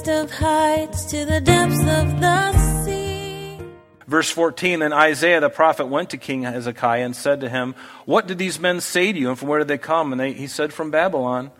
highest 0.00 0.32
of 0.32 0.38
heights 0.38 1.04
to 1.06 1.24
the 1.24 1.40
depths 1.40 1.80
of 1.80 2.20
the 2.20 2.84
sea. 2.84 3.58
Verse 4.06 4.30
14 4.30 4.80
Then 4.80 4.92
Isaiah 4.92 5.40
the 5.40 5.50
prophet 5.50 5.86
went 5.86 6.10
to 6.10 6.16
King 6.16 6.42
Hezekiah 6.42 7.04
and 7.04 7.14
said 7.14 7.40
to 7.40 7.48
him, 7.48 7.74
What 8.06 8.26
did 8.26 8.38
these 8.38 8.58
men 8.58 8.80
say 8.80 9.12
to 9.12 9.18
you, 9.18 9.28
and 9.28 9.38
from 9.38 9.48
where 9.48 9.58
did 9.58 9.68
they 9.68 9.78
come? 9.78 10.12
And 10.12 10.20
they, 10.20 10.32
he 10.32 10.46
said, 10.46 10.72
From 10.72 10.90
Babylon. 10.90 11.50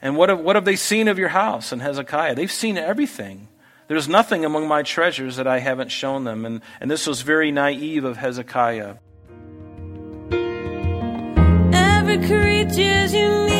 And 0.00 0.16
what 0.16 0.28
have, 0.28 0.38
what 0.40 0.56
have 0.56 0.64
they 0.64 0.76
seen 0.76 1.08
of 1.08 1.18
your 1.18 1.30
house? 1.30 1.72
And 1.72 1.80
Hezekiah, 1.80 2.34
they've 2.34 2.52
seen 2.52 2.76
everything. 2.76 3.48
There's 3.88 4.08
nothing 4.08 4.44
among 4.44 4.68
my 4.68 4.82
treasures 4.82 5.36
that 5.36 5.46
I 5.46 5.58
haven't 5.58 5.90
shown 5.90 6.24
them. 6.24 6.44
And, 6.44 6.60
and 6.80 6.90
this 6.90 7.06
was 7.06 7.22
very 7.22 7.50
naive 7.50 8.04
of 8.04 8.18
Hezekiah. 8.18 8.96
Every 11.72 12.18
creature's 12.26 13.14
unique 13.14 13.55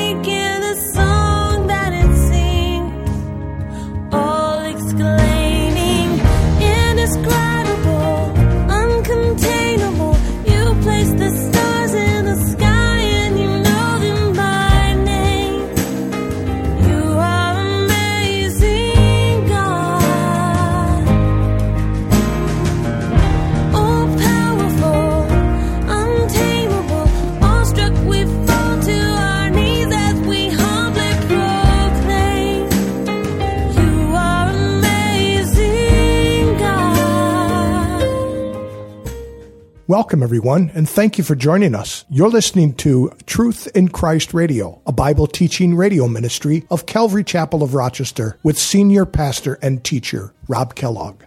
Welcome, 40.07 40.23
everyone, 40.23 40.71
and 40.73 40.89
thank 40.89 41.19
you 41.19 41.25
for 41.25 41.35
joining 41.35 41.75
us. 41.75 42.05
You're 42.09 42.29
listening 42.29 42.75
to 42.75 43.11
Truth 43.27 43.67
in 43.75 43.89
Christ 43.89 44.33
Radio, 44.33 44.81
a 44.87 44.93
Bible 44.93 45.27
teaching 45.27 45.75
radio 45.75 46.07
ministry 46.07 46.65
of 46.71 46.87
Calvary 46.87 47.25
Chapel 47.25 47.65
of 47.65 47.75
Rochester 47.75 48.39
with 48.45 48.57
senior 48.57 49.05
pastor 49.05 49.59
and 49.63 49.83
teacher 49.83 50.33
Rob 50.47 50.77
Kellogg. 50.77 51.25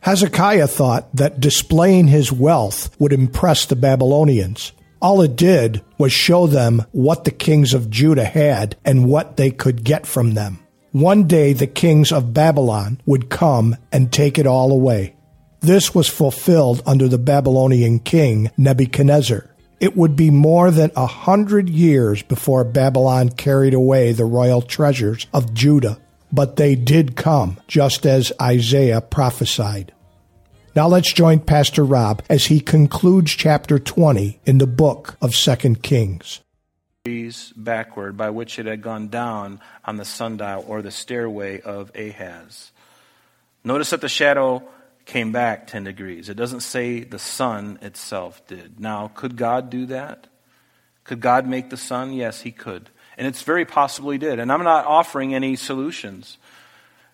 Hezekiah 0.00 0.66
thought 0.66 1.08
that 1.16 1.40
displaying 1.40 2.08
his 2.08 2.30
wealth 2.30 2.94
would 3.00 3.14
impress 3.14 3.64
the 3.64 3.76
Babylonians. 3.76 4.72
All 5.00 5.22
it 5.22 5.34
did 5.34 5.80
was 5.96 6.12
show 6.12 6.46
them 6.46 6.84
what 6.92 7.24
the 7.24 7.30
kings 7.30 7.72
of 7.72 7.88
Judah 7.88 8.26
had 8.26 8.76
and 8.84 9.08
what 9.08 9.38
they 9.38 9.50
could 9.50 9.84
get 9.84 10.06
from 10.06 10.34
them. 10.34 10.58
One 10.90 11.26
day 11.26 11.54
the 11.54 11.66
kings 11.66 12.12
of 12.12 12.34
Babylon 12.34 13.00
would 13.06 13.30
come 13.30 13.78
and 13.90 14.12
take 14.12 14.38
it 14.38 14.46
all 14.46 14.70
away. 14.70 15.16
This 15.62 15.94
was 15.94 16.08
fulfilled 16.08 16.82
under 16.86 17.06
the 17.06 17.18
Babylonian 17.18 18.00
king 18.00 18.50
Nebuchadnezzar. 18.56 19.48
It 19.78 19.96
would 19.96 20.16
be 20.16 20.28
more 20.28 20.72
than 20.72 20.90
a 20.96 21.06
hundred 21.06 21.68
years 21.68 22.20
before 22.20 22.64
Babylon 22.64 23.28
carried 23.28 23.72
away 23.72 24.10
the 24.10 24.24
royal 24.24 24.60
treasures 24.60 25.28
of 25.32 25.54
Judah, 25.54 25.98
but 26.32 26.56
they 26.56 26.74
did 26.74 27.14
come, 27.14 27.60
just 27.68 28.06
as 28.06 28.32
Isaiah 28.42 29.00
prophesied. 29.00 29.92
Now 30.74 30.88
let's 30.88 31.12
join 31.12 31.38
Pastor 31.38 31.84
Rob 31.84 32.22
as 32.28 32.46
he 32.46 32.58
concludes 32.58 33.30
chapter 33.30 33.78
20 33.78 34.40
in 34.44 34.58
the 34.58 34.66
book 34.66 35.16
of 35.22 35.32
2 35.32 35.76
Kings. 35.76 36.40
backward 37.56 38.16
by 38.16 38.30
which 38.30 38.58
it 38.58 38.66
had 38.66 38.82
gone 38.82 39.08
down 39.08 39.60
on 39.84 39.96
the 39.96 40.04
sundial 40.04 40.64
or 40.66 40.82
the 40.82 40.90
stairway 40.90 41.60
of 41.60 41.92
Ahaz. 41.94 42.72
Notice 43.62 43.90
that 43.90 44.00
the 44.00 44.08
shadow 44.08 44.64
came 45.04 45.32
back 45.32 45.66
10 45.66 45.84
degrees. 45.84 46.28
It 46.28 46.36
doesn't 46.36 46.60
say 46.60 47.00
the 47.00 47.18
sun 47.18 47.78
itself 47.82 48.46
did. 48.46 48.80
Now, 48.80 49.10
could 49.14 49.36
God 49.36 49.70
do 49.70 49.86
that? 49.86 50.26
Could 51.04 51.20
God 51.20 51.46
make 51.46 51.70
the 51.70 51.76
sun? 51.76 52.12
Yes, 52.12 52.40
he 52.42 52.52
could. 52.52 52.88
And 53.18 53.26
it's 53.26 53.42
very 53.42 53.64
possible 53.64 54.10
he 54.10 54.18
did. 54.18 54.38
And 54.38 54.52
I'm 54.52 54.62
not 54.62 54.86
offering 54.86 55.34
any 55.34 55.56
solutions. 55.56 56.38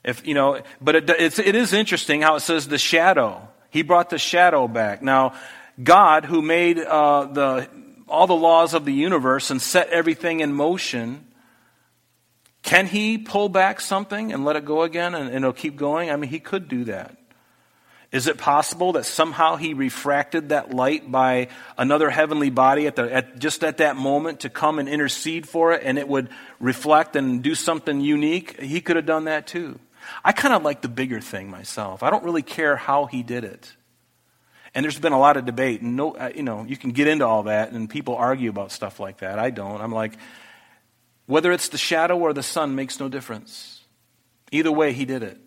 If, 0.04 0.26
you 0.26 0.34
know, 0.34 0.60
but 0.80 0.96
it, 0.96 1.10
it's, 1.10 1.38
it 1.38 1.54
is 1.54 1.72
interesting 1.72 2.22
how 2.22 2.36
it 2.36 2.40
says 2.40 2.68
the 2.68 2.78
shadow. 2.78 3.48
He 3.70 3.82
brought 3.82 4.10
the 4.10 4.18
shadow 4.18 4.68
back. 4.68 5.02
Now, 5.02 5.34
God, 5.82 6.24
who 6.24 6.42
made 6.42 6.78
uh, 6.78 7.24
the, 7.24 7.68
all 8.06 8.26
the 8.26 8.34
laws 8.34 8.74
of 8.74 8.84
the 8.84 8.92
universe 8.92 9.50
and 9.50 9.60
set 9.60 9.88
everything 9.88 10.40
in 10.40 10.52
motion, 10.52 11.26
can 12.62 12.86
he 12.86 13.18
pull 13.18 13.48
back 13.48 13.80
something 13.80 14.32
and 14.32 14.44
let 14.44 14.56
it 14.56 14.64
go 14.64 14.82
again 14.82 15.14
and, 15.14 15.28
and 15.28 15.36
it'll 15.36 15.52
keep 15.52 15.76
going? 15.76 16.10
I 16.10 16.16
mean, 16.16 16.30
he 16.30 16.40
could 16.40 16.68
do 16.68 16.84
that. 16.84 17.16
Is 18.10 18.26
it 18.26 18.38
possible 18.38 18.92
that 18.92 19.04
somehow 19.04 19.56
he 19.56 19.74
refracted 19.74 20.48
that 20.48 20.72
light 20.72 21.10
by 21.10 21.48
another 21.76 22.08
heavenly 22.08 22.48
body 22.48 22.86
at 22.86 22.96
the, 22.96 23.12
at, 23.12 23.38
just 23.38 23.62
at 23.62 23.78
that 23.78 23.96
moment 23.96 24.40
to 24.40 24.48
come 24.48 24.78
and 24.78 24.88
intercede 24.88 25.46
for 25.46 25.72
it 25.72 25.82
and 25.84 25.98
it 25.98 26.08
would 26.08 26.30
reflect 26.58 27.16
and 27.16 27.42
do 27.42 27.54
something 27.54 28.00
unique? 28.00 28.60
He 28.60 28.80
could 28.80 28.96
have 28.96 29.04
done 29.04 29.24
that 29.24 29.46
too. 29.46 29.78
I 30.24 30.32
kind 30.32 30.54
of 30.54 30.62
like 30.62 30.80
the 30.80 30.88
bigger 30.88 31.20
thing 31.20 31.50
myself. 31.50 32.02
I 32.02 32.08
don't 32.08 32.24
really 32.24 32.42
care 32.42 32.76
how 32.76 33.04
he 33.04 33.22
did 33.22 33.44
it. 33.44 33.74
And 34.74 34.84
there's 34.84 34.98
been 34.98 35.12
a 35.12 35.18
lot 35.18 35.36
of 35.36 35.44
debate, 35.44 35.80
and 35.80 35.96
no, 35.96 36.12
uh, 36.14 36.30
you 36.34 36.42
know, 36.42 36.64
you 36.64 36.76
can 36.76 36.90
get 36.90 37.08
into 37.08 37.26
all 37.26 37.44
that, 37.44 37.72
and 37.72 37.88
people 37.88 38.14
argue 38.16 38.50
about 38.50 38.70
stuff 38.70 39.00
like 39.00 39.18
that. 39.18 39.38
I 39.38 39.50
don't. 39.50 39.80
I'm 39.80 39.92
like, 39.92 40.12
whether 41.26 41.52
it's 41.52 41.68
the 41.68 41.78
shadow 41.78 42.18
or 42.18 42.32
the 42.32 42.42
sun 42.42 42.74
makes 42.74 43.00
no 43.00 43.08
difference. 43.08 43.82
Either 44.52 44.70
way, 44.70 44.92
he 44.92 45.04
did 45.04 45.22
it. 45.22 45.38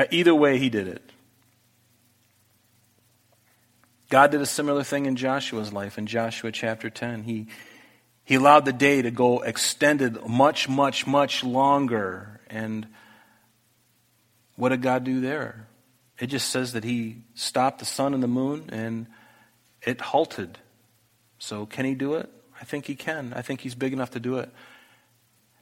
Uh, 0.00 0.06
Either 0.10 0.34
way, 0.34 0.58
he 0.58 0.70
did 0.70 0.88
it. 0.88 1.02
God 4.08 4.30
did 4.30 4.40
a 4.40 4.46
similar 4.46 4.82
thing 4.82 5.04
in 5.04 5.14
Joshua's 5.14 5.74
life 5.74 5.98
in 5.98 6.06
Joshua 6.06 6.50
chapter 6.50 6.88
10. 6.88 7.24
He, 7.24 7.48
he 8.24 8.34
allowed 8.34 8.64
the 8.64 8.72
day 8.72 9.02
to 9.02 9.10
go 9.10 9.40
extended 9.40 10.26
much, 10.26 10.70
much, 10.70 11.06
much 11.06 11.44
longer. 11.44 12.40
And 12.48 12.86
what 14.56 14.70
did 14.70 14.80
God 14.80 15.04
do 15.04 15.20
there? 15.20 15.68
It 16.18 16.28
just 16.28 16.48
says 16.48 16.72
that 16.72 16.82
he 16.82 17.18
stopped 17.34 17.78
the 17.78 17.84
sun 17.84 18.14
and 18.14 18.22
the 18.22 18.28
moon 18.28 18.70
and 18.72 19.06
it 19.82 20.00
halted. 20.00 20.58
So, 21.38 21.66
can 21.66 21.84
he 21.84 21.94
do 21.94 22.14
it? 22.14 22.30
I 22.58 22.64
think 22.64 22.86
he 22.86 22.94
can. 22.94 23.34
I 23.34 23.42
think 23.42 23.60
he's 23.60 23.74
big 23.74 23.92
enough 23.92 24.12
to 24.12 24.20
do 24.20 24.38
it. 24.38 24.48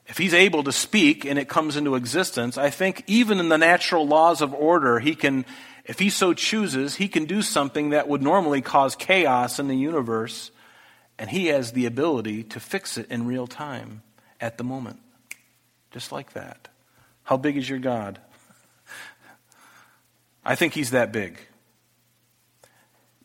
If 0.09 0.17
he's 0.17 0.33
able 0.33 0.65
to 0.65 0.73
speak 0.73 1.27
and 1.27 1.39
it 1.39 1.49
comes 1.49 1.77
into 1.77 1.95
existence, 1.95 2.57
I 2.57 2.71
think 2.71 3.05
even 3.07 3.41
in 3.41 3.51
the 3.51 3.59
natural 3.59 4.07
laws 4.07 4.41
of 4.41 4.55
order, 4.55 4.99
he 4.99 5.15
can, 5.15 5.45
if 5.85 5.99
he 5.99 6.09
so 6.09 6.33
chooses, 6.33 6.95
he 6.97 7.09
can 7.09 7.27
do 7.27 7.43
something 7.43 7.91
that 7.91 8.09
would 8.09 8.23
normally 8.23 8.63
cause 8.63 8.97
chaos 8.97 9.59
in 9.59 9.69
the 9.69 9.77
universe, 9.77 10.51
and 11.19 11.29
he 11.29 11.49
has 11.49 11.73
the 11.73 11.85
ability 11.85 12.43
to 12.45 12.59
fix 12.59 12.97
it 12.97 13.11
in 13.11 13.27
real 13.27 13.47
time 13.47 14.03
at 14.41 14.57
the 14.57 14.65
moment. 14.65 15.01
Just 15.91 16.11
like 16.11 16.33
that. 16.33 16.69
How 17.25 17.37
big 17.37 17.59
is 17.59 17.69
your 17.69 17.79
God? 17.79 18.19
I 20.45 20.55
think 20.55 20.73
he's 20.73 20.93
that 20.93 21.13
big. 21.13 21.39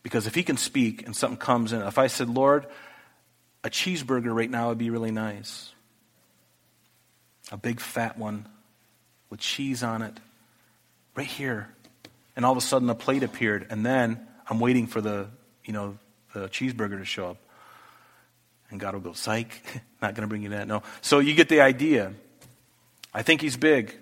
Because 0.02 0.26
if 0.26 0.34
he 0.34 0.42
can 0.42 0.58
speak 0.58 1.06
and 1.06 1.16
something 1.16 1.38
comes 1.38 1.72
in, 1.72 1.80
if 1.80 1.96
I 1.96 2.08
said, 2.08 2.28
Lord, 2.28 2.66
a 3.62 3.70
cheeseburger 3.70 4.34
right 4.34 4.50
now 4.50 4.68
would 4.68 4.76
be 4.76 4.90
really 4.90 5.10
nice 5.10 5.73
a 7.52 7.56
big 7.56 7.80
fat 7.80 8.18
one 8.18 8.46
with 9.30 9.40
cheese 9.40 9.82
on 9.82 10.02
it, 10.02 10.18
right 11.16 11.26
here. 11.26 11.68
And 12.36 12.44
all 12.44 12.52
of 12.52 12.58
a 12.58 12.60
sudden 12.60 12.88
a 12.90 12.94
plate 12.94 13.22
appeared, 13.22 13.66
and 13.70 13.84
then 13.84 14.26
I'm 14.48 14.60
waiting 14.60 14.86
for 14.86 15.00
the, 15.00 15.28
you 15.64 15.72
know, 15.72 15.98
the 16.32 16.48
cheeseburger 16.48 16.98
to 16.98 17.04
show 17.04 17.30
up. 17.30 17.36
And 18.70 18.80
God 18.80 18.94
will 18.94 19.00
go, 19.00 19.12
psych, 19.12 19.62
not 20.02 20.14
going 20.14 20.22
to 20.22 20.26
bring 20.26 20.42
you 20.42 20.50
that. 20.50 20.66
No. 20.66 20.82
So 21.00 21.20
you 21.20 21.34
get 21.34 21.48
the 21.48 21.60
idea. 21.60 22.12
I 23.12 23.22
think 23.22 23.40
he's 23.40 23.56
big. 23.56 23.94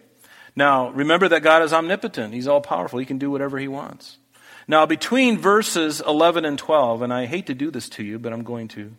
Now, 0.57 0.91
remember 0.91 1.29
that 1.29 1.43
God 1.43 1.63
is 1.63 1.73
omnipotent. 1.73 2.35
He's 2.35 2.47
all 2.47 2.61
powerful. 2.61 2.99
He 2.99 3.07
can 3.07 3.19
do 3.19 3.31
whatever 3.31 3.59
he 3.59 3.69
wants. 3.69 4.19
Now, 4.69 4.87
between 4.87 5.39
verses 5.39 6.01
11 6.01 6.45
and 6.45 6.59
12, 6.59 7.03
and 7.03 7.13
I 7.13 7.27
hate 7.27 7.47
to 7.47 7.55
do 7.55 7.71
this 7.71 7.89
to 7.91 8.05
you, 8.05 8.19
but 8.19 8.33
I'm 8.33 8.45
going 8.45 8.69
to. 8.69 8.93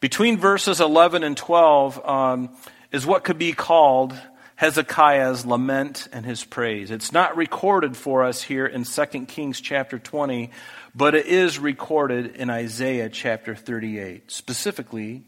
Between 0.00 0.38
verses 0.38 0.80
11 0.80 1.22
and 1.22 1.36
12, 1.36 2.08
um, 2.08 2.50
is 2.92 3.06
what 3.06 3.24
could 3.24 3.38
be 3.38 3.52
called 3.52 4.14
Hezekiah's 4.56 5.44
lament 5.44 6.08
and 6.12 6.24
his 6.24 6.44
praise. 6.44 6.90
It's 6.90 7.10
not 7.10 7.36
recorded 7.36 7.96
for 7.96 8.22
us 8.22 8.42
here 8.42 8.66
in 8.66 8.84
2 8.84 9.06
Kings 9.26 9.60
chapter 9.60 9.98
20, 9.98 10.50
but 10.94 11.14
it 11.14 11.26
is 11.26 11.58
recorded 11.58 12.36
in 12.36 12.50
Isaiah 12.50 13.08
chapter 13.08 13.56
38, 13.56 14.30
specifically 14.30 15.24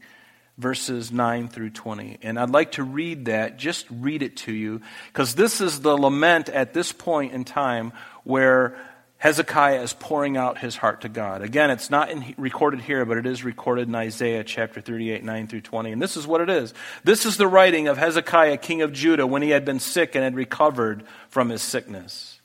verses 0.56 1.10
9 1.10 1.48
through 1.48 1.70
20. 1.70 2.18
And 2.22 2.38
I'd 2.38 2.50
like 2.50 2.72
to 2.72 2.84
read 2.84 3.24
that, 3.24 3.56
just 3.56 3.86
read 3.90 4.22
it 4.22 4.36
to 4.38 4.52
you, 4.52 4.82
because 5.08 5.34
this 5.34 5.60
is 5.60 5.80
the 5.80 5.96
lament 5.96 6.48
at 6.48 6.74
this 6.74 6.92
point 6.92 7.32
in 7.32 7.44
time 7.44 7.92
where 8.22 8.76
Hezekiah 9.24 9.80
is 9.80 9.94
pouring 9.94 10.36
out 10.36 10.58
his 10.58 10.76
heart 10.76 11.00
to 11.00 11.08
God. 11.08 11.40
Again, 11.40 11.70
it's 11.70 11.88
not 11.88 12.10
in, 12.10 12.34
recorded 12.36 12.82
here, 12.82 13.06
but 13.06 13.16
it 13.16 13.24
is 13.24 13.42
recorded 13.42 13.88
in 13.88 13.94
Isaiah 13.94 14.44
chapter 14.44 14.82
38, 14.82 15.24
9 15.24 15.46
through 15.46 15.62
20. 15.62 15.92
And 15.92 16.02
this 16.02 16.18
is 16.18 16.26
what 16.26 16.42
it 16.42 16.50
is. 16.50 16.74
This 17.04 17.24
is 17.24 17.38
the 17.38 17.48
writing 17.48 17.88
of 17.88 17.96
Hezekiah, 17.96 18.58
king 18.58 18.82
of 18.82 18.92
Judah, 18.92 19.26
when 19.26 19.40
he 19.40 19.48
had 19.48 19.64
been 19.64 19.80
sick 19.80 20.14
and 20.14 20.22
had 20.22 20.34
recovered 20.34 21.04
from 21.30 21.48
his 21.48 21.62
sickness. 21.62 22.38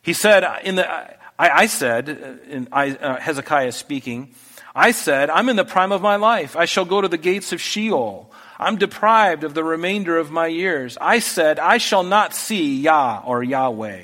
He 0.00 0.12
said, 0.12 0.44
in 0.62 0.76
the, 0.76 0.88
I, 0.88 1.16
I 1.40 1.66
said, 1.66 2.08
in 2.08 2.68
uh, 2.70 3.18
Hezekiah 3.18 3.72
speaking, 3.72 4.32
I 4.72 4.92
said, 4.92 5.28
I'm 5.28 5.48
in 5.48 5.56
the 5.56 5.64
prime 5.64 5.90
of 5.90 6.00
my 6.00 6.14
life. 6.14 6.54
I 6.54 6.66
shall 6.66 6.84
go 6.84 7.00
to 7.00 7.08
the 7.08 7.18
gates 7.18 7.52
of 7.52 7.60
Sheol. 7.60 8.32
I'm 8.60 8.76
deprived 8.76 9.42
of 9.42 9.54
the 9.54 9.64
remainder 9.64 10.18
of 10.18 10.30
my 10.30 10.46
years. 10.46 10.96
I 11.00 11.18
said, 11.18 11.58
I 11.58 11.78
shall 11.78 12.04
not 12.04 12.32
see 12.32 12.80
Yah 12.80 13.24
or 13.26 13.42
Yahweh 13.42 14.02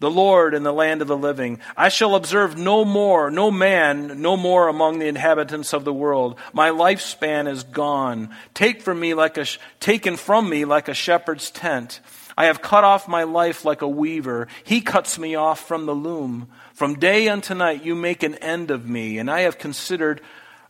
the 0.00 0.10
Lord 0.10 0.54
in 0.54 0.62
the 0.62 0.72
land 0.72 1.02
of 1.02 1.08
the 1.08 1.16
living. 1.16 1.60
I 1.76 1.90
shall 1.90 2.14
observe 2.14 2.58
no 2.58 2.84
more, 2.84 3.30
no 3.30 3.50
man, 3.50 4.20
no 4.20 4.36
more 4.36 4.66
among 4.66 4.98
the 4.98 5.08
inhabitants 5.08 5.72
of 5.72 5.84
the 5.84 5.92
world. 5.92 6.38
My 6.52 6.70
lifespan 6.70 7.46
is 7.46 7.62
gone, 7.62 8.34
take 8.54 8.82
from 8.82 8.98
me 8.98 9.14
like 9.14 9.36
a, 9.36 9.46
taken 9.78 10.16
from 10.16 10.48
me 10.48 10.64
like 10.64 10.88
a 10.88 10.94
shepherd's 10.94 11.50
tent. 11.50 12.00
I 12.36 12.46
have 12.46 12.62
cut 12.62 12.84
off 12.84 13.06
my 13.06 13.24
life 13.24 13.66
like 13.66 13.82
a 13.82 13.88
weaver. 13.88 14.48
He 14.64 14.80
cuts 14.80 15.18
me 15.18 15.34
off 15.34 15.60
from 15.68 15.84
the 15.84 15.94
loom. 15.94 16.48
From 16.72 16.98
day 16.98 17.28
unto 17.28 17.54
night 17.54 17.84
you 17.84 17.94
make 17.94 18.22
an 18.22 18.36
end 18.36 18.70
of 18.70 18.88
me, 18.88 19.18
and 19.18 19.30
I 19.30 19.40
have 19.40 19.58
considered 19.58 20.22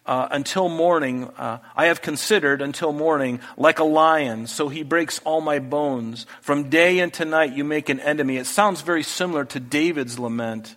uh, 0.06 0.29
until 0.31 0.69
morning, 0.69 1.25
uh, 1.37 1.58
I 1.76 1.87
have 1.87 2.02
considered 2.02 2.62
until 2.62 2.93
morning 2.93 3.41
like 3.56 3.79
a 3.79 3.85
lion, 3.85 4.47
so 4.47 4.69
he 4.69 4.82
breaks 4.82 5.20
all 5.25 5.41
my 5.41 5.58
bones. 5.58 6.26
From 6.41 6.70
day 6.70 6.99
into 6.99 7.25
night 7.25 7.52
you 7.52 7.64
make 7.64 7.88
an 7.88 8.00
enemy. 8.00 8.37
It 8.37 8.47
sounds 8.47 8.81
very 8.81 9.02
similar 9.02 9.44
to 9.47 9.61
David's 9.61 10.19
lament. 10.19 10.75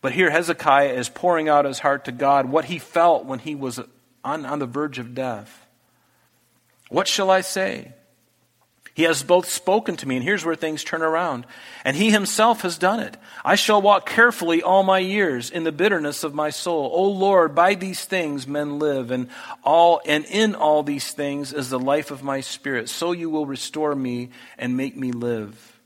But 0.00 0.12
here 0.12 0.30
Hezekiah 0.30 0.94
is 0.94 1.08
pouring 1.08 1.48
out 1.48 1.64
his 1.64 1.78
heart 1.78 2.06
to 2.06 2.12
God, 2.12 2.46
what 2.46 2.64
he 2.64 2.78
felt 2.78 3.24
when 3.24 3.38
he 3.38 3.54
was 3.54 3.80
on, 4.24 4.44
on 4.46 4.58
the 4.58 4.66
verge 4.66 4.98
of 4.98 5.14
death. 5.14 5.66
What 6.88 7.08
shall 7.08 7.30
I 7.30 7.40
say? 7.40 7.92
He 8.94 9.04
has 9.04 9.22
both 9.22 9.48
spoken 9.48 9.96
to 9.96 10.08
me, 10.08 10.16
and 10.16 10.24
here's 10.24 10.44
where 10.44 10.54
things 10.54 10.84
turn 10.84 11.00
around. 11.00 11.46
And 11.82 11.96
he 11.96 12.10
himself 12.10 12.60
has 12.60 12.76
done 12.76 13.00
it. 13.00 13.16
I 13.42 13.54
shall 13.54 13.80
walk 13.80 14.06
carefully 14.06 14.62
all 14.62 14.82
my 14.82 14.98
years 14.98 15.48
in 15.48 15.64
the 15.64 15.72
bitterness 15.72 16.24
of 16.24 16.34
my 16.34 16.50
soul. 16.50 16.90
O 16.92 17.04
Lord, 17.04 17.54
by 17.54 17.74
these 17.74 18.04
things 18.04 18.46
men 18.46 18.78
live, 18.78 19.10
and 19.10 19.28
all 19.64 20.02
and 20.04 20.26
in 20.26 20.54
all 20.54 20.82
these 20.82 21.10
things 21.10 21.54
is 21.54 21.70
the 21.70 21.78
life 21.78 22.10
of 22.10 22.22
my 22.22 22.40
spirit. 22.40 22.90
So 22.90 23.12
you 23.12 23.30
will 23.30 23.46
restore 23.46 23.94
me 23.94 24.28
and 24.58 24.76
make 24.76 24.96
me 24.96 25.10
live. 25.10 25.80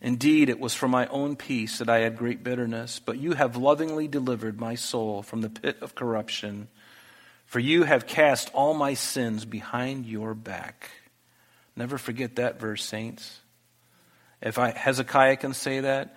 Indeed, 0.00 0.48
it 0.48 0.60
was 0.60 0.74
for 0.74 0.88
my 0.88 1.06
own 1.08 1.36
peace 1.36 1.78
that 1.78 1.90
I 1.90 1.98
had 1.98 2.16
great 2.16 2.42
bitterness, 2.44 2.98
but 2.98 3.18
you 3.18 3.32
have 3.32 3.56
lovingly 3.56 4.08
delivered 4.08 4.58
my 4.58 4.74
soul 4.74 5.22
from 5.22 5.42
the 5.42 5.50
pit 5.50 5.76
of 5.82 5.94
corruption. 5.94 6.68
For 7.44 7.58
you 7.58 7.82
have 7.82 8.06
cast 8.06 8.50
all 8.54 8.74
my 8.74 8.94
sins 8.94 9.44
behind 9.44 10.06
your 10.06 10.34
back. 10.34 10.90
Never 11.78 11.96
forget 11.96 12.34
that 12.36 12.58
verse, 12.58 12.84
saints. 12.84 13.38
If 14.42 14.58
I, 14.58 14.72
Hezekiah 14.72 15.36
can 15.36 15.54
say 15.54 15.78
that, 15.78 16.16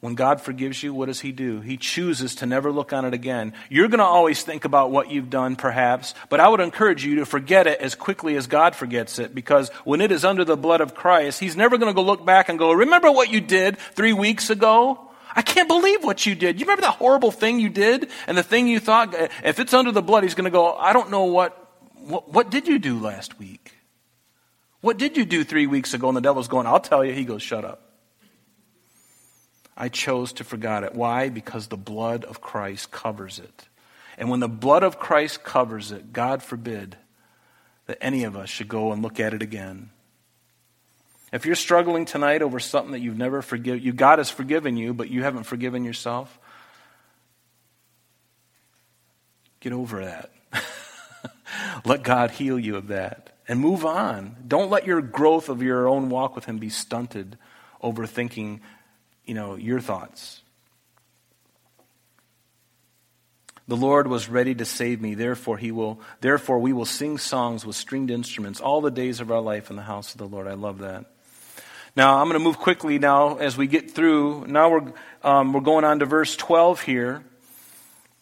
when 0.00 0.14
God 0.14 0.40
forgives 0.40 0.82
you, 0.82 0.94
what 0.94 1.06
does 1.06 1.20
He 1.20 1.30
do? 1.30 1.60
He 1.60 1.76
chooses 1.76 2.36
to 2.36 2.46
never 2.46 2.72
look 2.72 2.94
on 2.94 3.04
it 3.04 3.12
again. 3.12 3.52
You're 3.68 3.88
going 3.88 3.98
to 3.98 4.04
always 4.06 4.42
think 4.42 4.64
about 4.64 4.90
what 4.90 5.10
you've 5.10 5.28
done, 5.28 5.56
perhaps, 5.56 6.14
but 6.30 6.40
I 6.40 6.48
would 6.48 6.60
encourage 6.60 7.04
you 7.04 7.16
to 7.16 7.26
forget 7.26 7.66
it 7.66 7.82
as 7.82 7.94
quickly 7.94 8.34
as 8.36 8.46
God 8.46 8.74
forgets 8.74 9.18
it, 9.18 9.34
because 9.34 9.68
when 9.84 10.00
it 10.00 10.10
is 10.10 10.24
under 10.24 10.42
the 10.42 10.56
blood 10.56 10.80
of 10.80 10.94
Christ, 10.94 11.38
He's 11.38 11.54
never 11.54 11.76
going 11.76 11.92
to 11.92 11.94
go 11.94 12.02
look 12.02 12.24
back 12.24 12.48
and 12.48 12.58
go, 12.58 12.72
Remember 12.72 13.12
what 13.12 13.30
you 13.30 13.42
did 13.42 13.76
three 13.76 14.14
weeks 14.14 14.48
ago? 14.48 15.10
I 15.36 15.42
can't 15.42 15.68
believe 15.68 16.02
what 16.02 16.24
you 16.24 16.34
did. 16.34 16.58
You 16.58 16.64
remember 16.64 16.82
that 16.82 16.94
horrible 16.94 17.30
thing 17.30 17.60
you 17.60 17.68
did 17.68 18.08
and 18.26 18.38
the 18.38 18.42
thing 18.42 18.68
you 18.68 18.80
thought? 18.80 19.14
If 19.44 19.60
it's 19.60 19.74
under 19.74 19.92
the 19.92 20.00
blood, 20.00 20.22
He's 20.22 20.34
going 20.34 20.44
to 20.44 20.50
go, 20.50 20.72
I 20.74 20.94
don't 20.94 21.10
know 21.10 21.24
what, 21.24 21.70
what, 21.92 22.32
what 22.32 22.50
did 22.50 22.68
you 22.68 22.78
do 22.78 22.98
last 22.98 23.38
week? 23.38 23.73
What 24.84 24.98
did 24.98 25.16
you 25.16 25.24
do 25.24 25.44
three 25.44 25.66
weeks 25.66 25.94
ago? 25.94 26.08
And 26.08 26.16
the 26.18 26.20
devil's 26.20 26.46
going, 26.46 26.66
I'll 26.66 26.78
tell 26.78 27.02
you. 27.02 27.14
He 27.14 27.24
goes, 27.24 27.40
Shut 27.40 27.64
up. 27.64 27.80
I 29.74 29.88
chose 29.88 30.34
to 30.34 30.44
forget 30.44 30.84
it. 30.84 30.94
Why? 30.94 31.30
Because 31.30 31.68
the 31.68 31.78
blood 31.78 32.22
of 32.24 32.42
Christ 32.42 32.90
covers 32.90 33.38
it. 33.38 33.66
And 34.18 34.28
when 34.28 34.40
the 34.40 34.48
blood 34.48 34.82
of 34.82 34.98
Christ 34.98 35.42
covers 35.42 35.90
it, 35.90 36.12
God 36.12 36.42
forbid 36.42 36.98
that 37.86 37.96
any 38.02 38.24
of 38.24 38.36
us 38.36 38.50
should 38.50 38.68
go 38.68 38.92
and 38.92 39.00
look 39.00 39.18
at 39.18 39.32
it 39.32 39.40
again. 39.40 39.88
If 41.32 41.46
you're 41.46 41.54
struggling 41.54 42.04
tonight 42.04 42.42
over 42.42 42.60
something 42.60 42.92
that 42.92 43.00
you've 43.00 43.16
never 43.16 43.40
forgiven, 43.40 43.82
you 43.82 43.94
God 43.94 44.18
has 44.18 44.28
forgiven 44.28 44.76
you, 44.76 44.92
but 44.92 45.08
you 45.08 45.22
haven't 45.22 45.44
forgiven 45.44 45.86
yourself, 45.86 46.38
get 49.60 49.72
over 49.72 50.04
that. 50.04 50.30
Let 51.86 52.02
God 52.02 52.32
heal 52.32 52.58
you 52.58 52.76
of 52.76 52.88
that 52.88 53.33
and 53.46 53.60
move 53.60 53.84
on. 53.84 54.36
Don't 54.46 54.70
let 54.70 54.86
your 54.86 55.00
growth 55.00 55.48
of 55.48 55.62
your 55.62 55.88
own 55.88 56.08
walk 56.08 56.34
with 56.34 56.44
Him 56.44 56.58
be 56.58 56.70
stunted 56.70 57.36
overthinking, 57.84 58.60
you 59.26 59.34
know, 59.34 59.54
your 59.54 59.78
thoughts. 59.78 60.40
The 63.68 63.76
Lord 63.76 64.08
was 64.08 64.28
ready 64.28 64.54
to 64.56 64.64
save 64.64 65.00
me, 65.00 65.14
therefore 65.14 65.56
he 65.56 65.70
will 65.70 66.00
therefore 66.20 66.58
we 66.58 66.72
will 66.72 66.84
sing 66.84 67.16
songs 67.16 67.64
with 67.64 67.76
stringed 67.76 68.10
instruments 68.10 68.60
all 68.60 68.82
the 68.82 68.90
days 68.90 69.20
of 69.20 69.30
our 69.30 69.40
life 69.40 69.70
in 69.70 69.76
the 69.76 69.82
house 69.82 70.12
of 70.12 70.18
the 70.18 70.26
Lord. 70.26 70.46
I 70.46 70.54
love 70.54 70.80
that. 70.80 71.06
Now 71.96 72.18
I'm 72.18 72.26
going 72.26 72.38
to 72.38 72.44
move 72.44 72.58
quickly 72.58 72.98
now 72.98 73.36
as 73.36 73.56
we 73.56 73.66
get 73.66 73.90
through. 73.90 74.46
Now 74.48 74.70
we're 74.70 74.92
um, 75.22 75.54
we're 75.54 75.60
going 75.60 75.84
on 75.84 76.00
to 76.00 76.06
verse 76.06 76.36
12 76.36 76.82
here. 76.82 77.24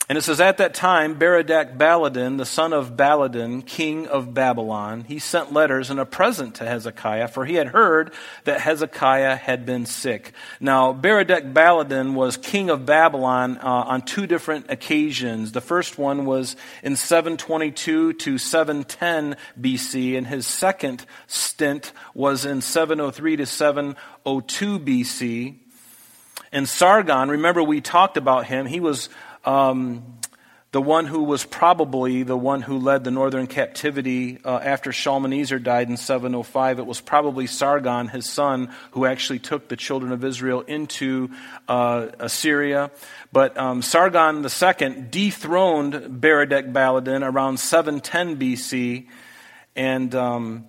And 0.08 0.18
it 0.18 0.22
says, 0.22 0.40
At 0.40 0.58
that 0.58 0.74
time, 0.74 1.16
Berodach 1.18 1.76
Baladan, 1.76 2.36
the 2.36 2.44
son 2.44 2.72
of 2.72 2.96
Baladan, 2.96 3.64
king 3.64 4.08
of 4.08 4.34
Babylon, 4.34 5.04
he 5.06 5.20
sent 5.20 5.52
letters 5.52 5.90
and 5.90 6.00
a 6.00 6.04
present 6.04 6.56
to 6.56 6.64
Hezekiah, 6.64 7.28
for 7.28 7.44
he 7.44 7.54
had 7.54 7.68
heard 7.68 8.12
that 8.44 8.60
Hezekiah 8.60 9.36
had 9.36 9.64
been 9.64 9.86
sick. 9.86 10.32
Now, 10.58 10.92
Berodach 10.92 11.52
Baladan 11.52 12.14
was 12.14 12.36
king 12.36 12.68
of 12.68 12.84
Babylon 12.84 13.58
uh, 13.58 13.62
on 13.62 14.02
two 14.02 14.26
different 14.26 14.66
occasions. 14.70 15.52
The 15.52 15.60
first 15.60 15.98
one 15.98 16.26
was 16.26 16.56
in 16.82 16.96
722 16.96 18.14
to 18.14 18.38
710 18.38 19.36
BC, 19.60 20.18
and 20.18 20.26
his 20.26 20.46
second 20.46 21.06
stint 21.28 21.92
was 22.12 22.44
in 22.44 22.60
703 22.60 23.36
to 23.36 23.46
702 23.46 24.80
BC. 24.80 25.58
And 26.54 26.68
Sargon, 26.68 27.30
remember 27.30 27.62
we 27.62 27.80
talked 27.80 28.18
about 28.18 28.44
him, 28.44 28.66
he 28.66 28.80
was 28.80 29.08
um, 29.44 30.18
the 30.72 30.80
one 30.80 31.04
who 31.04 31.24
was 31.24 31.44
probably 31.44 32.22
the 32.22 32.36
one 32.36 32.62
who 32.62 32.78
led 32.78 33.04
the 33.04 33.10
northern 33.10 33.46
captivity 33.46 34.38
uh, 34.42 34.58
after 34.62 34.90
Shalmaneser 34.90 35.58
died 35.58 35.90
in 35.90 35.98
705. 35.98 36.78
It 36.78 36.86
was 36.86 36.98
probably 36.98 37.46
Sargon, 37.46 38.08
his 38.08 38.24
son, 38.24 38.72
who 38.92 39.04
actually 39.04 39.38
took 39.38 39.68
the 39.68 39.76
children 39.76 40.12
of 40.12 40.24
Israel 40.24 40.62
into 40.62 41.30
uh, 41.68 42.08
Assyria. 42.18 42.90
But 43.32 43.58
um, 43.58 43.82
Sargon 43.82 44.36
II 44.42 45.08
dethroned 45.10 46.22
Berodach 46.22 46.72
Baladan 46.72 47.22
around 47.22 47.58
710 47.58 48.38
BC, 48.38 49.08
and 49.76 50.14
um, 50.14 50.68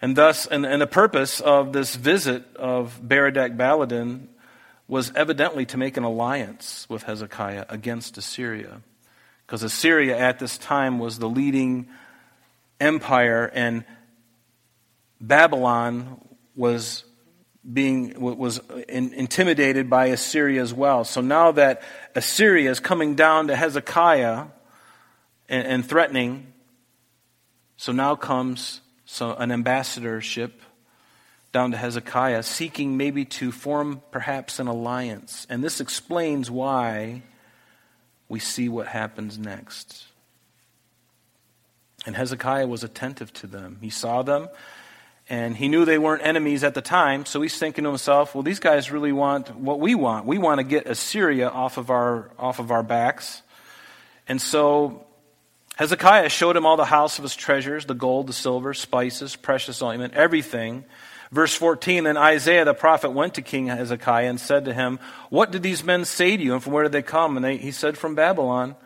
and 0.00 0.14
thus, 0.14 0.46
and, 0.46 0.64
and 0.64 0.80
the 0.80 0.86
purpose 0.86 1.40
of 1.40 1.72
this 1.72 1.96
visit 1.96 2.44
of 2.54 3.00
Berodach 3.02 3.56
Baladan 3.56 4.28
was 4.88 5.12
evidently 5.14 5.66
to 5.66 5.76
make 5.76 5.98
an 5.98 6.04
alliance 6.04 6.86
with 6.88 7.02
Hezekiah 7.02 7.66
against 7.68 8.16
Assyria. 8.16 8.80
Because 9.46 9.62
Assyria 9.62 10.18
at 10.18 10.38
this 10.38 10.58
time 10.58 10.98
was 10.98 11.18
the 11.18 11.28
leading 11.28 11.88
empire, 12.80 13.50
and 13.52 13.84
Babylon 15.20 16.20
was 16.56 17.04
being 17.70 18.18
was 18.18 18.60
intimidated 18.88 19.90
by 19.90 20.06
Assyria 20.06 20.62
as 20.62 20.72
well. 20.72 21.04
So 21.04 21.20
now 21.20 21.52
that 21.52 21.82
Assyria 22.14 22.70
is 22.70 22.80
coming 22.80 23.14
down 23.14 23.48
to 23.48 23.56
Hezekiah 23.56 24.46
and, 25.48 25.66
and 25.66 25.86
threatening, 25.86 26.52
so 27.76 27.92
now 27.92 28.16
comes 28.16 28.80
so 29.04 29.34
an 29.34 29.52
ambassadorship 29.52 30.62
down 31.52 31.70
to 31.70 31.76
Hezekiah, 31.76 32.42
seeking 32.42 32.96
maybe 32.96 33.24
to 33.24 33.50
form 33.50 34.02
perhaps 34.10 34.58
an 34.58 34.66
alliance. 34.66 35.46
And 35.48 35.64
this 35.64 35.80
explains 35.80 36.50
why 36.50 37.22
we 38.28 38.38
see 38.38 38.68
what 38.68 38.86
happens 38.86 39.38
next. 39.38 40.04
And 42.06 42.14
Hezekiah 42.14 42.66
was 42.66 42.84
attentive 42.84 43.32
to 43.34 43.46
them. 43.46 43.78
He 43.80 43.90
saw 43.90 44.22
them, 44.22 44.48
and 45.28 45.56
he 45.56 45.68
knew 45.68 45.84
they 45.84 45.98
weren't 45.98 46.24
enemies 46.24 46.64
at 46.64 46.74
the 46.74 46.82
time, 46.82 47.26
so 47.26 47.40
he's 47.40 47.58
thinking 47.58 47.84
to 47.84 47.90
himself, 47.90 48.34
well, 48.34 48.42
these 48.42 48.60
guys 48.60 48.90
really 48.90 49.12
want 49.12 49.54
what 49.56 49.80
we 49.80 49.94
want. 49.94 50.26
We 50.26 50.38
want 50.38 50.58
to 50.58 50.64
get 50.64 50.86
Assyria 50.86 51.48
off 51.48 51.76
of 51.76 51.90
our, 51.90 52.30
off 52.38 52.60
of 52.60 52.70
our 52.70 52.82
backs. 52.82 53.42
And 54.28 54.40
so 54.40 55.06
Hezekiah 55.76 56.28
showed 56.28 56.56
him 56.56 56.66
all 56.66 56.76
the 56.76 56.84
house 56.84 57.18
of 57.18 57.24
his 57.24 57.34
treasures 57.34 57.86
the 57.86 57.94
gold, 57.94 58.26
the 58.26 58.32
silver, 58.32 58.74
spices, 58.74 59.36
precious 59.36 59.82
ointment, 59.82 60.14
everything 60.14 60.84
Verse 61.30 61.54
14 61.54 62.04
Then 62.04 62.16
Isaiah 62.16 62.64
the 62.64 62.74
prophet 62.74 63.10
went 63.10 63.34
to 63.34 63.42
King 63.42 63.66
Hezekiah 63.66 64.28
and 64.28 64.40
said 64.40 64.64
to 64.64 64.74
him, 64.74 64.98
What 65.30 65.50
did 65.50 65.62
these 65.62 65.84
men 65.84 66.04
say 66.04 66.36
to 66.36 66.42
you, 66.42 66.54
and 66.54 66.62
from 66.62 66.72
where 66.72 66.84
did 66.84 66.92
they 66.92 67.02
come? 67.02 67.36
And 67.36 67.44
they, 67.44 67.56
he 67.56 67.70
said, 67.70 67.98
From 67.98 68.14
Babylon. 68.14 68.76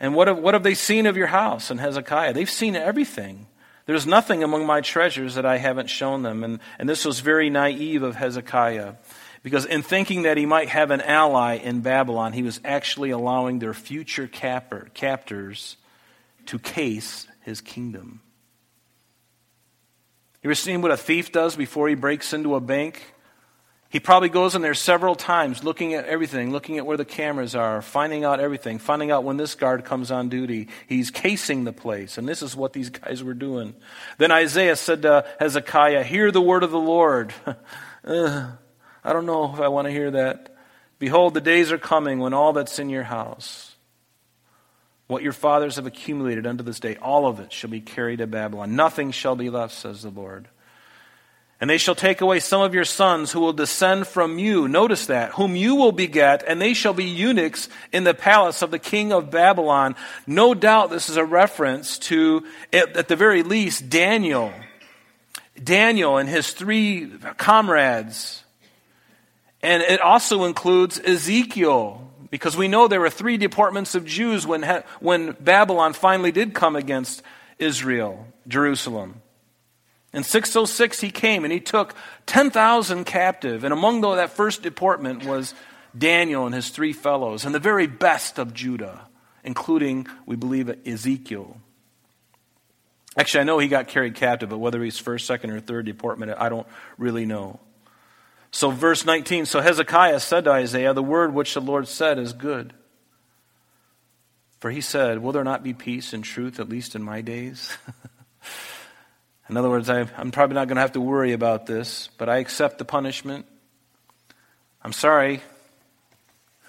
And 0.00 0.14
what 0.14 0.28
have, 0.28 0.38
what 0.38 0.54
have 0.54 0.62
they 0.62 0.74
seen 0.74 1.06
of 1.06 1.16
your 1.16 1.26
house? 1.26 1.70
And 1.70 1.80
Hezekiah, 1.80 2.32
they've 2.32 2.48
seen 2.48 2.76
everything. 2.76 3.46
There's 3.86 4.06
nothing 4.06 4.44
among 4.44 4.66
my 4.66 4.80
treasures 4.80 5.34
that 5.34 5.46
I 5.46 5.56
haven't 5.56 5.88
shown 5.88 6.22
them. 6.22 6.44
And, 6.44 6.60
and 6.78 6.88
this 6.88 7.04
was 7.04 7.20
very 7.20 7.50
naive 7.50 8.02
of 8.02 8.14
Hezekiah. 8.14 8.94
Because 9.42 9.64
in 9.64 9.82
thinking 9.82 10.22
that 10.22 10.36
he 10.36 10.46
might 10.46 10.68
have 10.68 10.90
an 10.90 11.00
ally 11.00 11.54
in 11.54 11.80
Babylon, 11.80 12.32
he 12.32 12.42
was 12.42 12.60
actually 12.64 13.10
allowing 13.10 13.58
their 13.58 13.74
future 13.74 14.26
captor, 14.26 14.88
captors 14.94 15.76
to 16.46 16.58
case 16.58 17.26
his 17.40 17.60
kingdom. 17.60 18.20
You 20.48 20.52
ever 20.52 20.54
seen 20.54 20.80
what 20.80 20.90
a 20.90 20.96
thief 20.96 21.30
does 21.30 21.56
before 21.56 21.90
he 21.90 21.94
breaks 21.94 22.32
into 22.32 22.54
a 22.54 22.60
bank? 22.60 23.02
He 23.90 24.00
probably 24.00 24.30
goes 24.30 24.54
in 24.54 24.62
there 24.62 24.72
several 24.72 25.14
times 25.14 25.62
looking 25.62 25.92
at 25.92 26.06
everything, 26.06 26.52
looking 26.52 26.78
at 26.78 26.86
where 26.86 26.96
the 26.96 27.04
cameras 27.04 27.54
are, 27.54 27.82
finding 27.82 28.24
out 28.24 28.40
everything, 28.40 28.78
finding 28.78 29.10
out 29.10 29.24
when 29.24 29.36
this 29.36 29.54
guard 29.54 29.84
comes 29.84 30.10
on 30.10 30.30
duty. 30.30 30.68
He's 30.86 31.10
casing 31.10 31.64
the 31.64 31.74
place, 31.74 32.16
and 32.16 32.26
this 32.26 32.40
is 32.40 32.56
what 32.56 32.72
these 32.72 32.88
guys 32.88 33.22
were 33.22 33.34
doing. 33.34 33.74
Then 34.16 34.32
Isaiah 34.32 34.76
said 34.76 35.02
to 35.02 35.26
Hezekiah, 35.38 36.02
Hear 36.02 36.32
the 36.32 36.40
word 36.40 36.62
of 36.62 36.70
the 36.70 36.78
Lord. 36.78 37.34
I 38.06 38.56
don't 39.04 39.26
know 39.26 39.52
if 39.52 39.60
I 39.60 39.68
want 39.68 39.84
to 39.84 39.92
hear 39.92 40.12
that. 40.12 40.56
Behold, 40.98 41.34
the 41.34 41.42
days 41.42 41.70
are 41.72 41.76
coming 41.76 42.20
when 42.20 42.32
all 42.32 42.54
that's 42.54 42.78
in 42.78 42.88
your 42.88 43.02
house, 43.02 43.67
what 45.08 45.22
your 45.22 45.32
fathers 45.32 45.76
have 45.76 45.86
accumulated 45.86 46.46
unto 46.46 46.62
this 46.62 46.80
day, 46.80 46.96
all 46.96 47.26
of 47.26 47.40
it 47.40 47.52
shall 47.52 47.70
be 47.70 47.80
carried 47.80 48.18
to 48.18 48.26
Babylon. 48.26 48.76
Nothing 48.76 49.10
shall 49.10 49.34
be 49.34 49.50
left, 49.50 49.74
says 49.74 50.02
the 50.02 50.10
Lord. 50.10 50.48
And 51.60 51.68
they 51.68 51.78
shall 51.78 51.96
take 51.96 52.20
away 52.20 52.38
some 52.38 52.62
of 52.62 52.72
your 52.72 52.84
sons 52.84 53.32
who 53.32 53.40
will 53.40 53.52
descend 53.52 54.06
from 54.06 54.38
you. 54.38 54.68
Notice 54.68 55.06
that. 55.06 55.32
Whom 55.32 55.56
you 55.56 55.74
will 55.74 55.90
beget, 55.90 56.44
and 56.46 56.60
they 56.60 56.72
shall 56.72 56.92
be 56.92 57.04
eunuchs 57.04 57.68
in 57.90 58.04
the 58.04 58.14
palace 58.14 58.62
of 58.62 58.70
the 58.70 58.78
king 58.78 59.12
of 59.12 59.30
Babylon. 59.30 59.96
No 60.24 60.54
doubt 60.54 60.90
this 60.90 61.08
is 61.08 61.16
a 61.16 61.24
reference 61.24 61.98
to, 62.00 62.46
at 62.72 63.08
the 63.08 63.16
very 63.16 63.42
least, 63.42 63.90
Daniel. 63.90 64.52
Daniel 65.60 66.18
and 66.18 66.28
his 66.28 66.52
three 66.52 67.10
comrades. 67.38 68.44
And 69.60 69.82
it 69.82 70.00
also 70.00 70.44
includes 70.44 71.00
Ezekiel, 71.00 72.07
because 72.30 72.56
we 72.56 72.68
know 72.68 72.88
there 72.88 73.00
were 73.00 73.10
three 73.10 73.36
deportments 73.36 73.94
of 73.94 74.04
Jews 74.04 74.46
when, 74.46 74.62
when 75.00 75.32
Babylon 75.40 75.92
finally 75.92 76.32
did 76.32 76.54
come 76.54 76.76
against 76.76 77.22
Israel, 77.58 78.26
Jerusalem. 78.46 79.22
In 80.12 80.24
606, 80.24 81.00
he 81.00 81.10
came 81.10 81.44
and 81.44 81.52
he 81.52 81.60
took 81.60 81.94
10,000 82.26 83.04
captive. 83.04 83.64
And 83.64 83.72
among 83.72 84.00
that 84.00 84.30
first 84.30 84.62
deportment 84.62 85.24
was 85.24 85.54
Daniel 85.96 86.46
and 86.46 86.54
his 86.54 86.70
three 86.70 86.92
fellows, 86.92 87.44
and 87.44 87.54
the 87.54 87.58
very 87.58 87.86
best 87.86 88.38
of 88.38 88.54
Judah, 88.54 89.08
including, 89.44 90.06
we 90.26 90.36
believe, 90.36 90.70
Ezekiel. 90.86 91.60
Actually, 93.16 93.40
I 93.40 93.44
know 93.44 93.58
he 93.58 93.68
got 93.68 93.88
carried 93.88 94.14
captive, 94.14 94.50
but 94.50 94.58
whether 94.58 94.82
he's 94.82 94.98
first, 94.98 95.26
second, 95.26 95.50
or 95.50 95.60
third 95.60 95.86
deportment, 95.86 96.34
I 96.38 96.48
don't 96.48 96.66
really 96.98 97.26
know. 97.26 97.58
So, 98.50 98.70
verse 98.70 99.04
19 99.04 99.46
So 99.46 99.60
Hezekiah 99.60 100.20
said 100.20 100.44
to 100.44 100.52
Isaiah, 100.52 100.94
The 100.94 101.02
word 101.02 101.34
which 101.34 101.54
the 101.54 101.60
Lord 101.60 101.88
said 101.88 102.18
is 102.18 102.32
good. 102.32 102.72
For 104.60 104.70
he 104.70 104.80
said, 104.80 105.22
Will 105.22 105.32
there 105.32 105.44
not 105.44 105.62
be 105.62 105.74
peace 105.74 106.12
and 106.12 106.24
truth, 106.24 106.58
at 106.58 106.68
least 106.68 106.94
in 106.94 107.02
my 107.02 107.20
days? 107.20 107.76
In 109.48 109.56
other 109.56 109.70
words, 109.70 109.88
I, 109.88 110.00
am 110.00 110.30
probably 110.30 110.54
not 110.54 110.68
going 110.68 110.76
to 110.76 110.82
have 110.82 110.92
to 110.92 111.00
worry 111.00 111.32
about 111.32 111.64
this, 111.64 112.10
but 112.18 112.28
I 112.28 112.36
accept 112.38 112.76
the 112.76 112.84
punishment. 112.84 113.46
I'm 114.82 114.92
sorry 114.92 115.40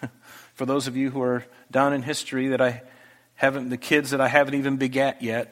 for 0.53 0.65
those 0.65 0.87
of 0.87 0.95
you 0.95 1.09
who 1.09 1.21
are 1.21 1.45
down 1.69 1.93
in 1.93 2.03
history 2.03 2.49
that 2.49 2.61
I 2.61 2.83
haven't, 3.35 3.69
the 3.69 3.77
kids 3.77 4.11
that 4.11 4.21
I 4.21 4.29
haven't 4.29 4.55
even 4.55 4.77
begat 4.77 5.21
yet. 5.21 5.47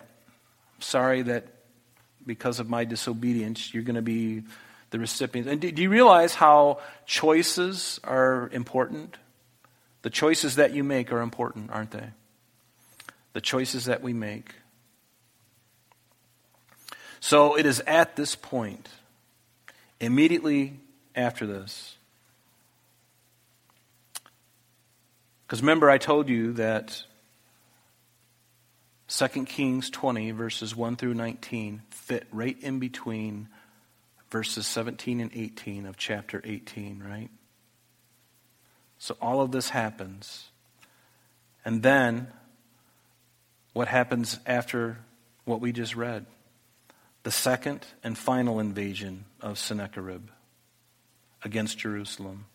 I'm 0.76 0.82
sorry 0.82 1.24
that 1.24 1.48
because 2.26 2.60
of 2.60 2.70
my 2.70 2.86
disobedience, 2.86 3.74
you're 3.74 3.84
going 3.84 3.96
to 3.96 4.02
be 4.02 4.44
the 4.90 5.00
recipient. 5.00 5.48
And 5.48 5.62
do, 5.62 5.72
do 5.72 5.82
you 5.82 5.90
realize 5.90 6.36
how 6.36 6.80
choices 7.06 8.00
are 8.04 8.50
important? 8.52 9.18
The 10.02 10.10
choices 10.10 10.56
that 10.56 10.74
you 10.74 10.84
make 10.84 11.12
are 11.12 11.22
important, 11.22 11.72
aren't 11.72 11.92
they? 11.92 12.10
The 13.34 13.42
choices 13.42 13.86
that 13.86 14.02
we 14.02 14.14
make. 14.14 14.54
So 17.20 17.58
it 17.58 17.66
is 17.66 17.82
at 17.82 18.16
this 18.16 18.36
point, 18.36 18.90
immediately 20.00 20.80
after 21.16 21.46
this, 21.46 21.98
because 25.48 25.62
remember, 25.62 25.90
I 25.90 25.98
told 25.98 26.28
you 26.28 26.52
that 26.54 27.04
2 29.08 29.46
Kings 29.46 29.90
20, 29.90 30.32
verses 30.32 30.76
1 30.76 30.98
through 30.98 31.14
19, 31.14 31.84
fit 31.90 32.28
right 32.34 32.58
in 32.62 32.80
between 32.80 33.48
verses 34.30 34.68
17 34.68 35.20
and 35.20 35.32
18 35.34 35.86
of 35.86 35.98
chapter 35.98 36.42
18, 36.44 37.04
right? 37.08 37.30
So 38.98 39.16
all 39.22 39.42
of 39.42 39.52
this 39.52 39.70
happens. 39.70 40.50
And 41.64 41.84
then, 41.84 42.28
what 43.74 43.88
happens 43.88 44.40
after 44.46 44.98
what 45.46 45.62
we 45.62 45.72
just 45.72 45.96
read? 45.96 46.26
the 47.28 47.32
second 47.32 47.86
and 48.06 48.18
final 48.18 48.58
invasion 48.58 49.26
of 49.42 49.60
Sennacherib 49.60 50.30
against 51.44 51.78
Jerusalem. 51.78 52.46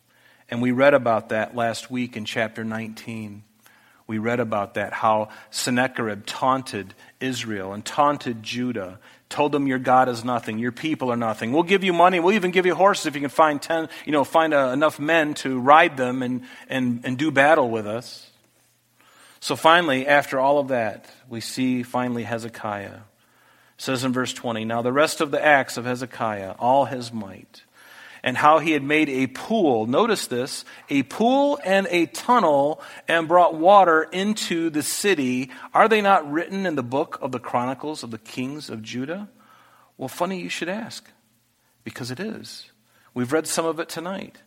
And 0.48 0.62
we 0.62 0.70
read 0.70 0.94
about 0.94 1.28
that 1.28 1.54
last 1.54 1.90
week 1.90 2.16
in 2.16 2.24
chapter 2.24 2.64
19. 2.64 3.44
We 4.12 4.18
read 4.18 4.40
about 4.40 4.74
that, 4.74 4.92
how 4.92 5.30
Sennacherib 5.50 6.26
taunted 6.26 6.92
Israel 7.18 7.72
and 7.72 7.82
taunted 7.82 8.42
Judah, 8.42 8.98
told 9.30 9.52
them 9.52 9.66
your 9.66 9.78
God 9.78 10.10
is 10.10 10.22
nothing, 10.22 10.58
your 10.58 10.70
people 10.70 11.10
are 11.10 11.16
nothing. 11.16 11.50
We'll 11.50 11.62
give 11.62 11.82
you 11.82 11.94
money, 11.94 12.20
we'll 12.20 12.34
even 12.34 12.50
give 12.50 12.66
you 12.66 12.74
horses 12.74 13.06
if 13.06 13.14
you 13.14 13.22
can 13.22 13.30
find 13.30 13.62
ten, 13.62 13.88
you 14.04 14.12
know, 14.12 14.22
find 14.22 14.52
a, 14.52 14.70
enough 14.70 15.00
men 15.00 15.32
to 15.36 15.58
ride 15.58 15.96
them 15.96 16.22
and, 16.22 16.42
and, 16.68 17.00
and 17.04 17.16
do 17.16 17.30
battle 17.30 17.70
with 17.70 17.86
us. 17.86 18.30
So 19.40 19.56
finally, 19.56 20.06
after 20.06 20.38
all 20.38 20.58
of 20.58 20.68
that, 20.68 21.06
we 21.26 21.40
see 21.40 21.82
finally 21.82 22.24
Hezekiah 22.24 22.98
says 23.78 24.04
in 24.04 24.12
verse 24.12 24.34
20 24.34 24.66
Now 24.66 24.82
the 24.82 24.92
rest 24.92 25.22
of 25.22 25.30
the 25.30 25.42
acts 25.42 25.78
of 25.78 25.86
Hezekiah, 25.86 26.56
all 26.58 26.84
his 26.84 27.14
might, 27.14 27.62
and 28.22 28.36
how 28.36 28.58
he 28.58 28.70
had 28.72 28.82
made 28.82 29.08
a 29.08 29.26
pool, 29.26 29.86
notice 29.86 30.28
this, 30.28 30.64
a 30.88 31.02
pool 31.02 31.58
and 31.64 31.88
a 31.90 32.06
tunnel, 32.06 32.80
and 33.08 33.26
brought 33.26 33.54
water 33.54 34.04
into 34.04 34.70
the 34.70 34.82
city, 34.82 35.50
are 35.74 35.88
they 35.88 36.00
not 36.00 36.30
written 36.30 36.64
in 36.64 36.76
the 36.76 36.82
book 36.82 37.18
of 37.20 37.32
the 37.32 37.40
Chronicles 37.40 38.02
of 38.02 38.10
the 38.10 38.18
kings 38.18 38.70
of 38.70 38.82
Judah? 38.82 39.28
Well, 39.96 40.08
funny 40.08 40.40
you 40.40 40.48
should 40.48 40.68
ask, 40.68 41.08
because 41.84 42.10
it 42.10 42.20
is. 42.20 42.70
We've 43.12 43.32
read 43.32 43.46
some 43.46 43.66
of 43.66 43.80
it 43.80 43.88
tonight. 43.88 44.38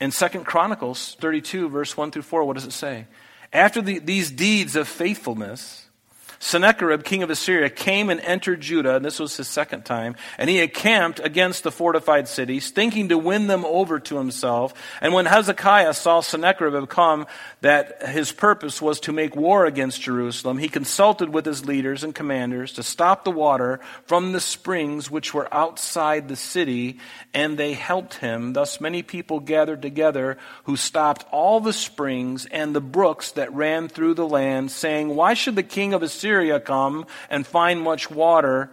In 0.00 0.10
Second 0.10 0.44
Chronicles 0.44 1.16
32, 1.20 1.68
verse 1.70 1.96
1 1.96 2.10
through 2.10 2.22
4, 2.22 2.44
what 2.44 2.54
does 2.54 2.66
it 2.66 2.72
say? 2.72 3.06
After 3.52 3.80
the, 3.80 4.00
these 4.00 4.30
deeds 4.30 4.76
of 4.76 4.86
faithfulness, 4.86 5.83
Sennacherib, 6.44 7.04
king 7.04 7.22
of 7.22 7.30
Assyria, 7.30 7.70
came 7.70 8.10
and 8.10 8.20
entered 8.20 8.60
Judah, 8.60 8.96
and 8.96 9.04
this 9.04 9.18
was 9.18 9.34
his 9.34 9.48
second 9.48 9.86
time, 9.86 10.14
and 10.36 10.50
he 10.50 10.60
encamped 10.60 11.18
against 11.18 11.64
the 11.64 11.70
fortified 11.70 12.28
cities, 12.28 12.68
thinking 12.68 13.08
to 13.08 13.16
win 13.16 13.46
them 13.46 13.64
over 13.64 13.98
to 14.00 14.18
himself. 14.18 14.74
And 15.00 15.14
when 15.14 15.24
Hezekiah 15.24 15.94
saw 15.94 16.20
Sennacherib 16.20 16.86
come, 16.90 17.26
that 17.62 18.08
his 18.08 18.30
purpose 18.30 18.82
was 18.82 19.00
to 19.00 19.12
make 19.12 19.34
war 19.34 19.64
against 19.64 20.02
Jerusalem, 20.02 20.58
he 20.58 20.68
consulted 20.68 21.30
with 21.30 21.46
his 21.46 21.64
leaders 21.64 22.04
and 22.04 22.14
commanders 22.14 22.74
to 22.74 22.82
stop 22.82 23.24
the 23.24 23.30
water 23.30 23.80
from 24.04 24.32
the 24.32 24.40
springs 24.40 25.10
which 25.10 25.32
were 25.32 25.52
outside 25.52 26.28
the 26.28 26.36
city, 26.36 26.98
and 27.32 27.56
they 27.56 27.72
helped 27.72 28.16
him. 28.16 28.52
Thus 28.52 28.82
many 28.82 29.02
people 29.02 29.40
gathered 29.40 29.80
together 29.80 30.36
who 30.64 30.76
stopped 30.76 31.24
all 31.30 31.60
the 31.60 31.72
springs 31.72 32.44
and 32.44 32.76
the 32.76 32.82
brooks 32.82 33.32
that 33.32 33.50
ran 33.54 33.88
through 33.88 34.12
the 34.12 34.28
land, 34.28 34.70
saying, 34.70 35.08
Why 35.08 35.32
should 35.32 35.56
the 35.56 35.62
king 35.62 35.94
of 35.94 36.02
Assyria 36.02 36.33
Assyria 36.34 36.58
come 36.58 37.06
and 37.30 37.46
find 37.46 37.80
much 37.80 38.10
water. 38.10 38.70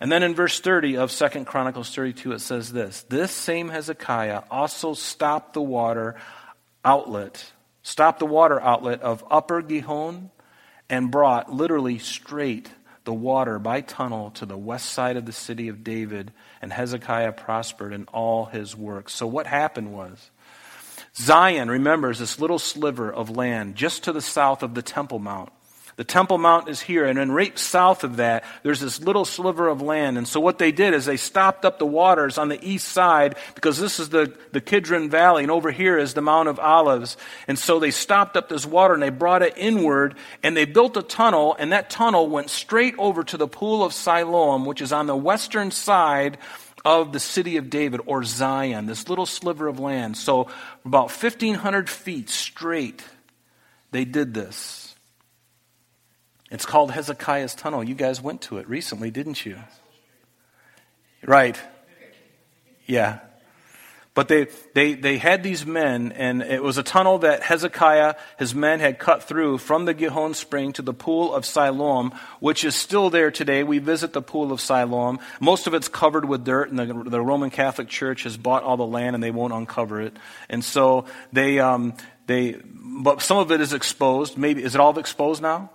And 0.00 0.12
then 0.12 0.22
in 0.22 0.34
verse 0.34 0.60
30 0.60 0.96
of 0.96 1.10
2 1.10 1.44
Chronicles 1.44 1.92
32, 1.92 2.32
it 2.32 2.38
says 2.38 2.72
this 2.72 3.02
This 3.08 3.32
same 3.32 3.68
Hezekiah 3.68 4.42
also 4.48 4.94
stopped 4.94 5.54
the 5.54 5.62
water 5.62 6.14
outlet, 6.84 7.52
stopped 7.82 8.20
the 8.20 8.26
water 8.26 8.60
outlet 8.60 9.02
of 9.02 9.24
Upper 9.28 9.60
Gihon, 9.60 10.30
and 10.88 11.10
brought 11.10 11.52
literally 11.52 11.98
straight 11.98 12.70
the 13.02 13.12
water 13.12 13.58
by 13.58 13.80
tunnel 13.80 14.30
to 14.30 14.46
the 14.46 14.56
west 14.56 14.90
side 14.90 15.16
of 15.16 15.26
the 15.26 15.32
city 15.32 15.68
of 15.68 15.82
David, 15.82 16.32
and 16.62 16.72
Hezekiah 16.72 17.32
prospered 17.32 17.92
in 17.92 18.04
all 18.04 18.44
his 18.44 18.76
works. 18.76 19.12
So 19.12 19.26
what 19.26 19.48
happened 19.48 19.92
was, 19.92 20.30
Zion, 21.16 21.68
remembers 21.68 22.20
this 22.20 22.38
little 22.38 22.60
sliver 22.60 23.12
of 23.12 23.30
land 23.30 23.74
just 23.74 24.04
to 24.04 24.12
the 24.12 24.22
south 24.22 24.62
of 24.62 24.74
the 24.74 24.82
Temple 24.82 25.18
Mount. 25.18 25.50
The 25.96 26.04
Temple 26.04 26.38
Mount 26.38 26.68
is 26.68 26.80
here, 26.80 27.04
and 27.04 27.18
then 27.18 27.30
right 27.30 27.56
south 27.56 28.02
of 28.02 28.16
that, 28.16 28.42
there's 28.64 28.80
this 28.80 29.00
little 29.00 29.24
sliver 29.24 29.68
of 29.68 29.80
land. 29.80 30.18
And 30.18 30.26
so 30.26 30.40
what 30.40 30.58
they 30.58 30.72
did 30.72 30.92
is 30.92 31.04
they 31.04 31.16
stopped 31.16 31.64
up 31.64 31.78
the 31.78 31.86
waters 31.86 32.36
on 32.36 32.48
the 32.48 32.58
east 32.68 32.88
side 32.88 33.36
because 33.54 33.78
this 33.78 34.00
is 34.00 34.08
the, 34.08 34.36
the 34.50 34.60
Kidron 34.60 35.08
Valley, 35.08 35.44
and 35.44 35.52
over 35.52 35.70
here 35.70 35.96
is 35.96 36.14
the 36.14 36.20
Mount 36.20 36.48
of 36.48 36.58
Olives. 36.58 37.16
And 37.46 37.56
so 37.56 37.78
they 37.78 37.92
stopped 37.92 38.36
up 38.36 38.48
this 38.48 38.66
water 38.66 38.94
and 38.94 39.02
they 39.02 39.10
brought 39.10 39.42
it 39.42 39.54
inward, 39.56 40.16
and 40.42 40.56
they 40.56 40.64
built 40.64 40.96
a 40.96 41.02
tunnel, 41.02 41.54
and 41.58 41.70
that 41.72 41.90
tunnel 41.90 42.28
went 42.28 42.50
straight 42.50 42.94
over 42.98 43.22
to 43.22 43.36
the 43.36 43.48
Pool 43.48 43.84
of 43.84 43.92
Siloam, 43.92 44.64
which 44.64 44.82
is 44.82 44.92
on 44.92 45.06
the 45.06 45.16
western 45.16 45.70
side 45.70 46.38
of 46.84 47.12
the 47.12 47.20
city 47.20 47.56
of 47.56 47.70
David, 47.70 48.00
or 48.04 48.24
Zion, 48.24 48.86
this 48.86 49.08
little 49.08 49.26
sliver 49.26 49.68
of 49.68 49.78
land. 49.78 50.16
So 50.16 50.48
about 50.84 51.04
1,500 51.04 51.88
feet 51.88 52.28
straight, 52.28 53.02
they 53.90 54.04
did 54.04 54.34
this. 54.34 54.83
It's 56.54 56.64
called 56.64 56.92
Hezekiah's 56.92 57.56
Tunnel. 57.56 57.82
You 57.82 57.96
guys 57.96 58.22
went 58.22 58.42
to 58.42 58.58
it 58.58 58.68
recently, 58.68 59.10
didn't 59.10 59.44
you? 59.44 59.58
Right. 61.26 61.60
Yeah. 62.86 63.18
But 64.14 64.28
they, 64.28 64.46
they, 64.72 64.94
they 64.94 65.18
had 65.18 65.42
these 65.42 65.66
men, 65.66 66.12
and 66.12 66.42
it 66.42 66.62
was 66.62 66.78
a 66.78 66.84
tunnel 66.84 67.18
that 67.18 67.42
Hezekiah, 67.42 68.14
his 68.38 68.54
men, 68.54 68.78
had 68.78 69.00
cut 69.00 69.24
through 69.24 69.58
from 69.58 69.84
the 69.84 69.94
Gihon 69.94 70.34
spring 70.34 70.72
to 70.74 70.82
the 70.82 70.94
pool 70.94 71.34
of 71.34 71.44
Siloam, 71.44 72.12
which 72.38 72.62
is 72.64 72.76
still 72.76 73.10
there 73.10 73.32
today. 73.32 73.64
We 73.64 73.80
visit 73.80 74.12
the 74.12 74.22
pool 74.22 74.52
of 74.52 74.60
Siloam. 74.60 75.18
Most 75.40 75.66
of 75.66 75.74
it's 75.74 75.88
covered 75.88 76.24
with 76.24 76.44
dirt, 76.44 76.70
and 76.70 76.78
the, 76.78 77.10
the 77.10 77.20
Roman 77.20 77.50
Catholic 77.50 77.88
Church 77.88 78.22
has 78.22 78.36
bought 78.36 78.62
all 78.62 78.76
the 78.76 78.86
land, 78.86 79.16
and 79.16 79.22
they 79.24 79.32
won't 79.32 79.52
uncover 79.52 80.00
it. 80.00 80.16
And 80.48 80.64
so 80.64 81.06
they, 81.32 81.58
um, 81.58 81.94
they, 82.28 82.60
but 82.62 83.22
some 83.22 83.38
of 83.38 83.50
it 83.50 83.60
is 83.60 83.72
exposed. 83.72 84.38
Maybe, 84.38 84.62
is 84.62 84.76
it 84.76 84.80
all 84.80 84.96
exposed 85.00 85.42
now? 85.42 85.70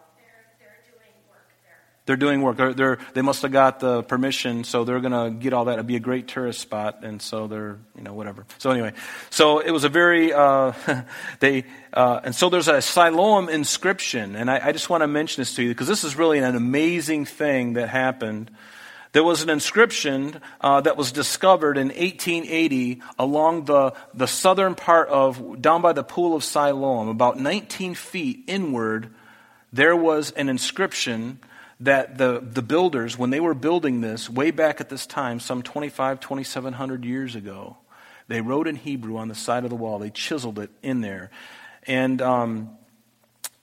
They're 2.10 2.18
doing 2.18 2.42
work. 2.42 2.58
They're, 2.58 2.74
they're, 2.74 2.98
they 3.13 3.22
must 3.22 3.44
have 3.44 3.51
got 3.51 3.82
the 3.82 4.01
permission, 4.01 4.63
so 4.63 4.84
they're 4.84 5.00
going 5.00 5.12
to 5.12 5.30
get 5.30 5.54
all 5.54 5.66
that. 5.66 5.74
It'd 5.74 5.86
be 5.86 5.96
a 5.96 6.00
great 6.00 6.28
tourist 6.28 6.60
spot, 6.60 7.04
and 7.04 7.22
so 7.22 7.46
they're, 7.46 7.78
you 7.96 8.01
know, 8.01 8.16
whatever. 8.16 8.48
So 8.58 8.72
anyway, 8.72 8.94
so 9.30 9.60
it 9.60 9.70
was 9.70 9.84
a 9.84 9.89
very, 9.89 10.34
uh, 10.34 10.74
they, 11.39 11.66
uh, 11.94 12.22
and 12.24 12.34
so 12.34 12.50
there's 12.50 12.68
a 12.68 12.82
Siloam 12.82 13.48
inscription, 13.48 14.36
and 14.36 14.50
I, 14.50 14.70
I 14.70 14.72
just 14.72 14.89
want 14.89 15.01
to 15.01 15.08
mention 15.08 15.42
this 15.42 15.54
to 15.58 15.62
you 15.62 15.70
because 15.70 15.88
this 15.88 16.04
is 16.04 16.16
really 16.16 16.39
an 16.39 16.56
amazing 16.56 17.25
thing 17.25 17.74
that 17.74 17.89
happened. 17.89 18.50
There 19.12 19.24
was 19.24 19.44
an 19.44 19.51
inscription 19.51 20.42
uh, 20.62 20.82
that 20.82 20.98
was 20.98 21.12
discovered 21.12 21.78
in 21.78 21.89
1880 21.89 23.04
along 23.20 23.66
the, 23.66 23.94
the 24.16 24.25
southern 24.25 24.74
part 24.74 25.10
of, 25.10 25.62
down 25.62 25.84
by 25.84 25.94
the 25.94 26.04
pool 26.04 26.36
of 26.36 26.44
Siloam, 26.44 27.08
about 27.08 27.39
19 27.39 27.94
feet 27.94 28.46
inward. 28.48 29.13
There 29.72 29.96
was 29.96 30.32
an 30.32 30.50
inscription 30.50 31.38
that 31.80 32.18
the, 32.18 32.44
the 32.44 32.62
builders, 32.62 33.18
when 33.18 33.30
they 33.30 33.40
were 33.40 33.54
building 33.54 34.02
this 34.02 34.30
way 34.30 34.52
back 34.52 34.82
at 34.82 34.90
this 34.90 35.06
time, 35.06 35.40
some 35.40 35.64
25, 35.64 36.20
2700 36.20 37.06
years 37.06 37.36
ago, 37.36 37.78
they 38.28 38.42
wrote 38.42 38.68
in 38.68 38.76
Hebrew 38.76 39.18
on 39.18 39.28
the 39.28 39.36
side 39.36 39.64
of 39.64 39.70
the 39.70 39.76
wall. 39.76 40.00
They 40.00 40.10
chiseled 40.10 40.60
it 40.60 40.70
in 40.84 41.02
there. 41.02 41.32
And, 41.88 42.22
um, 42.22 42.78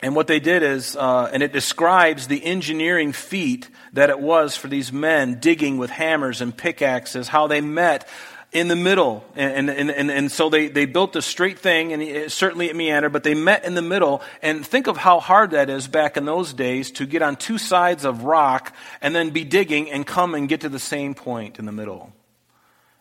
and 0.00 0.16
what 0.16 0.26
they 0.26 0.40
did 0.40 0.62
is, 0.62 0.96
uh, 0.96 1.30
and 1.32 1.42
it 1.42 1.52
describes 1.52 2.26
the 2.26 2.44
engineering 2.44 3.12
feat 3.12 3.68
that 3.92 4.10
it 4.10 4.18
was 4.18 4.56
for 4.56 4.68
these 4.68 4.92
men 4.92 5.38
digging 5.38 5.78
with 5.78 5.90
hammers 5.90 6.40
and 6.40 6.56
pickaxes, 6.56 7.28
how 7.28 7.46
they 7.46 7.60
met 7.60 8.08
in 8.56 8.68
the 8.68 8.76
middle. 8.76 9.22
And, 9.36 9.68
and, 9.68 9.90
and, 9.90 10.10
and 10.10 10.32
so 10.32 10.48
they, 10.48 10.68
they 10.68 10.86
built 10.86 11.14
a 11.14 11.20
straight 11.20 11.58
thing, 11.58 11.92
and 11.92 12.02
it, 12.02 12.32
certainly 12.32 12.70
it 12.70 12.74
meandered, 12.74 13.12
but 13.12 13.22
they 13.22 13.34
met 13.34 13.66
in 13.66 13.74
the 13.74 13.82
middle. 13.82 14.22
And 14.40 14.66
think 14.66 14.86
of 14.86 14.96
how 14.96 15.20
hard 15.20 15.50
that 15.50 15.68
is 15.68 15.86
back 15.86 16.16
in 16.16 16.24
those 16.24 16.54
days 16.54 16.90
to 16.92 17.04
get 17.04 17.20
on 17.20 17.36
two 17.36 17.58
sides 17.58 18.06
of 18.06 18.24
rock 18.24 18.74
and 19.02 19.14
then 19.14 19.28
be 19.28 19.44
digging 19.44 19.90
and 19.90 20.06
come 20.06 20.34
and 20.34 20.48
get 20.48 20.62
to 20.62 20.70
the 20.70 20.78
same 20.78 21.14
point 21.14 21.58
in 21.58 21.66
the 21.66 21.72
middle. 21.72 22.12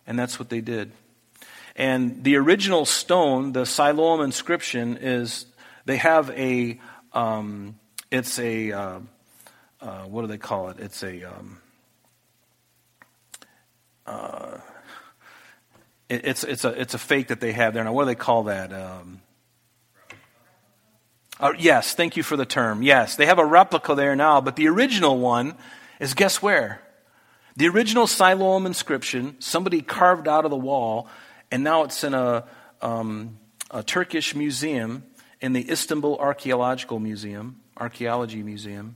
And 0.06 0.20
that's 0.20 0.38
what 0.38 0.50
they 0.50 0.60
did. 0.60 0.92
And 1.78 2.22
the 2.26 2.36
original 2.36 2.86
stone, 2.86 3.54
the 3.54 3.66
Siloam 3.66 4.22
inscription, 4.22 4.98
is 4.98 5.46
they 5.86 5.98
have 5.98 6.32
a, 6.32 6.82
um, 7.14 7.80
it's 8.12 8.40
a, 8.40 8.74
uh, 8.74 9.00
uh, 9.80 10.04
what 10.04 10.22
do 10.22 10.28
they 10.28 10.38
call 10.38 10.68
it? 10.70 10.80
It's 10.80 11.02
a, 11.02 11.24
um, 11.24 11.58
uh, 14.06 14.58
it's, 16.10 16.44
it's, 16.44 16.66
a, 16.66 16.70
it's 16.70 16.94
a 16.94 16.98
fake 16.98 17.28
that 17.28 17.40
they 17.40 17.52
have 17.52 17.74
there. 17.74 17.84
Now, 17.84 17.94
what 17.94 18.04
do 18.04 18.08
they 18.08 18.16
call 18.16 18.44
that? 18.44 18.72
Um, 18.72 19.22
uh, 21.40 21.54
yes, 21.58 21.94
thank 21.94 22.16
you 22.16 22.24
for 22.24 22.38
the 22.38 22.46
term. 22.46 22.82
Yes, 22.82 23.16
they 23.16 23.26
have 23.26 23.40
a 23.40 23.46
replica 23.46 23.96
there 23.96 24.16
now, 24.16 24.40
but 24.40 24.56
the 24.56 24.68
original 24.68 25.18
one 25.18 25.56
is 26.00 26.14
guess 26.14 26.42
where? 26.42 26.82
The 27.58 27.68
original 27.68 28.08
Siloam 28.08 28.66
inscription, 28.66 29.36
somebody 29.40 29.82
carved 29.82 30.28
out 30.28 30.46
of 30.46 30.52
the 30.52 30.58
wall, 30.58 31.08
and 31.52 31.64
now 31.64 31.84
it's 31.84 32.04
in 32.04 32.14
a, 32.14 32.46
um, 32.82 33.40
a 33.72 33.82
Turkish 33.82 34.36
museum 34.36 35.04
in 35.42 35.54
the 35.54 35.70
Istanbul 35.70 36.18
Archaeological 36.18 37.00
Museum, 37.00 37.62
Archaeology 37.78 38.44
Museum, 38.44 38.96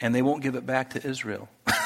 and 0.00 0.14
they 0.14 0.22
won't 0.22 0.42
give 0.42 0.54
it 0.54 0.64
back 0.64 0.90
to 0.90 1.06
Israel. 1.06 1.48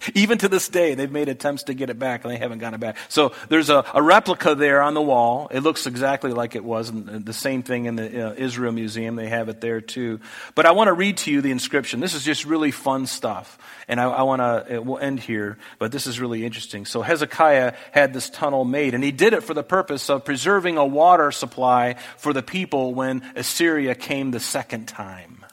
Even 0.14 0.38
to 0.38 0.48
this 0.48 0.68
day, 0.68 0.94
they've 0.94 1.10
made 1.10 1.28
attempts 1.28 1.64
to 1.64 1.74
get 1.74 1.90
it 1.90 1.98
back 1.98 2.24
and 2.24 2.32
they 2.32 2.38
haven't 2.38 2.58
gotten 2.58 2.74
it 2.74 2.80
back. 2.80 2.96
So 3.08 3.32
there's 3.48 3.70
a, 3.70 3.84
a 3.94 4.02
replica 4.02 4.54
there 4.54 4.82
on 4.82 4.94
the 4.94 5.02
wall. 5.02 5.48
It 5.50 5.60
looks 5.60 5.86
exactly 5.86 6.32
like 6.32 6.54
it 6.54 6.64
was. 6.64 6.88
And 6.88 7.24
the 7.24 7.32
same 7.32 7.62
thing 7.62 7.86
in 7.86 7.96
the 7.96 8.30
uh, 8.30 8.34
Israel 8.36 8.72
Museum. 8.72 9.16
They 9.16 9.28
have 9.28 9.48
it 9.48 9.60
there 9.60 9.80
too. 9.80 10.20
But 10.54 10.66
I 10.66 10.72
want 10.72 10.88
to 10.88 10.92
read 10.92 11.18
to 11.18 11.30
you 11.30 11.40
the 11.42 11.50
inscription. 11.50 12.00
This 12.00 12.14
is 12.14 12.24
just 12.24 12.44
really 12.44 12.70
fun 12.70 13.06
stuff. 13.06 13.58
And 13.88 14.00
I, 14.00 14.04
I 14.04 14.22
want 14.22 14.40
to, 14.40 14.80
we'll 14.80 14.98
end 14.98 15.20
here, 15.20 15.58
but 15.78 15.92
this 15.92 16.06
is 16.06 16.20
really 16.20 16.44
interesting. 16.44 16.86
So 16.86 17.02
Hezekiah 17.02 17.74
had 17.92 18.14
this 18.14 18.30
tunnel 18.30 18.64
made 18.64 18.94
and 18.94 19.04
he 19.04 19.12
did 19.12 19.32
it 19.32 19.42
for 19.42 19.54
the 19.54 19.62
purpose 19.62 20.08
of 20.08 20.24
preserving 20.24 20.78
a 20.78 20.86
water 20.86 21.30
supply 21.32 21.96
for 22.16 22.32
the 22.32 22.42
people 22.42 22.94
when 22.94 23.22
Assyria 23.36 23.94
came 23.94 24.30
the 24.30 24.40
second 24.40 24.86
time. 24.86 25.44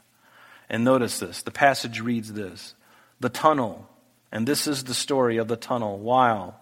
And 0.69 0.83
notice 0.83 1.19
this. 1.19 1.43
The 1.43 1.51
passage 1.51 1.99
reads 2.01 2.31
this. 2.31 2.75
The 3.19 3.29
tunnel 3.29 3.89
and 4.31 4.47
this 4.47 4.67
is 4.67 4.83
the 4.83 4.93
story 4.93 5.37
of 5.37 5.47
the 5.47 5.55
tunnel. 5.55 5.97
While 5.97 6.59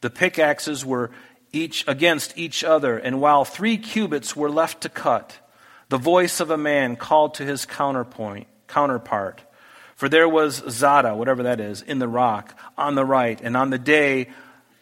the 0.00 0.10
pickaxes 0.10 0.84
were 0.84 1.10
each 1.52 1.86
against 1.88 2.38
each 2.38 2.62
other, 2.62 2.96
and 2.96 3.20
while 3.20 3.44
three 3.44 3.76
cubits 3.76 4.36
were 4.36 4.50
left 4.50 4.82
to 4.82 4.88
cut, 4.88 5.38
the 5.88 5.98
voice 5.98 6.40
of 6.40 6.50
a 6.50 6.56
man 6.56 6.96
called 6.96 7.34
to 7.34 7.44
his 7.44 7.66
counterpoint, 7.66 8.46
counterpart. 8.68 9.42
For 9.96 10.08
there 10.08 10.28
was 10.28 10.62
Zada, 10.68 11.14
whatever 11.14 11.42
that 11.42 11.60
is, 11.60 11.82
in 11.82 11.98
the 11.98 12.08
rock 12.08 12.56
on 12.78 12.94
the 12.94 13.04
right, 13.04 13.38
and 13.40 13.56
on 13.56 13.70
the 13.70 13.78
day 13.78 14.28